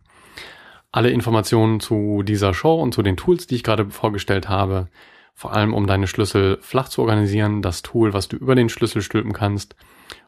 Alle 0.92 1.10
Informationen 1.10 1.80
zu 1.80 2.22
dieser 2.22 2.54
Show 2.54 2.80
und 2.80 2.94
zu 2.94 3.02
den 3.02 3.18
Tools, 3.18 3.48
die 3.48 3.56
ich 3.56 3.64
gerade 3.64 3.90
vorgestellt 3.90 4.50
habe, 4.50 4.90
vor 5.34 5.52
allem 5.52 5.74
um 5.74 5.88
deine 5.88 6.06
Schlüssel 6.06 6.60
flach 6.62 6.90
zu 6.90 7.02
organisieren, 7.02 7.64
das 7.64 7.82
Tool, 7.82 8.14
was 8.14 8.28
du 8.28 8.38
über 8.38 8.54
den 8.54 8.70
Schlüssel 8.70 9.02
stülpen 9.02 9.34
kannst 9.34 9.76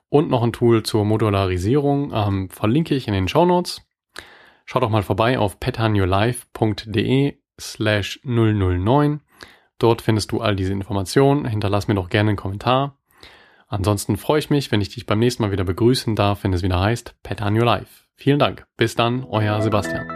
und 0.09 0.31
noch 0.31 0.41
ein 0.41 0.51
Tool 0.51 0.81
zur 0.81 1.05
Modularisierung 1.05 2.11
ähm, 2.11 2.49
verlinke 2.49 2.95
ich 2.95 3.07
in 3.07 3.13
den 3.13 3.27
Show 3.27 3.45
Notes. 3.45 3.83
Schau 4.65 4.79
doch 4.79 4.89
mal 4.89 5.03
vorbei 5.03 5.37
auf 5.37 5.59
pethanyourlife.de 5.59 7.37
slash 7.61 8.19
009. 8.23 9.21
Dort 9.77 10.01
findest 10.01 10.31
du 10.31 10.41
all 10.41 10.55
diese 10.55 10.73
Informationen. 10.73 11.45
Hinterlass 11.45 11.87
mir 11.87 11.93
doch 11.93 12.09
gerne 12.09 12.31
einen 12.31 12.37
Kommentar. 12.37 12.97
Ansonsten 13.67 14.17
freue 14.17 14.39
ich 14.39 14.49
mich, 14.49 14.71
wenn 14.71 14.81
ich 14.81 14.89
dich 14.89 15.05
beim 15.05 15.19
nächsten 15.19 15.43
Mal 15.43 15.51
wieder 15.51 15.63
begrüßen 15.63 16.15
darf, 16.15 16.43
wenn 16.43 16.53
es 16.53 16.63
wieder 16.63 16.79
heißt 16.79 17.15
Pet 17.23 17.41
Your 17.41 17.65
Life. 17.65 18.05
Vielen 18.15 18.39
Dank. 18.39 18.65
Bis 18.77 18.95
dann, 18.95 19.23
euer 19.25 19.61
Sebastian. 19.61 20.14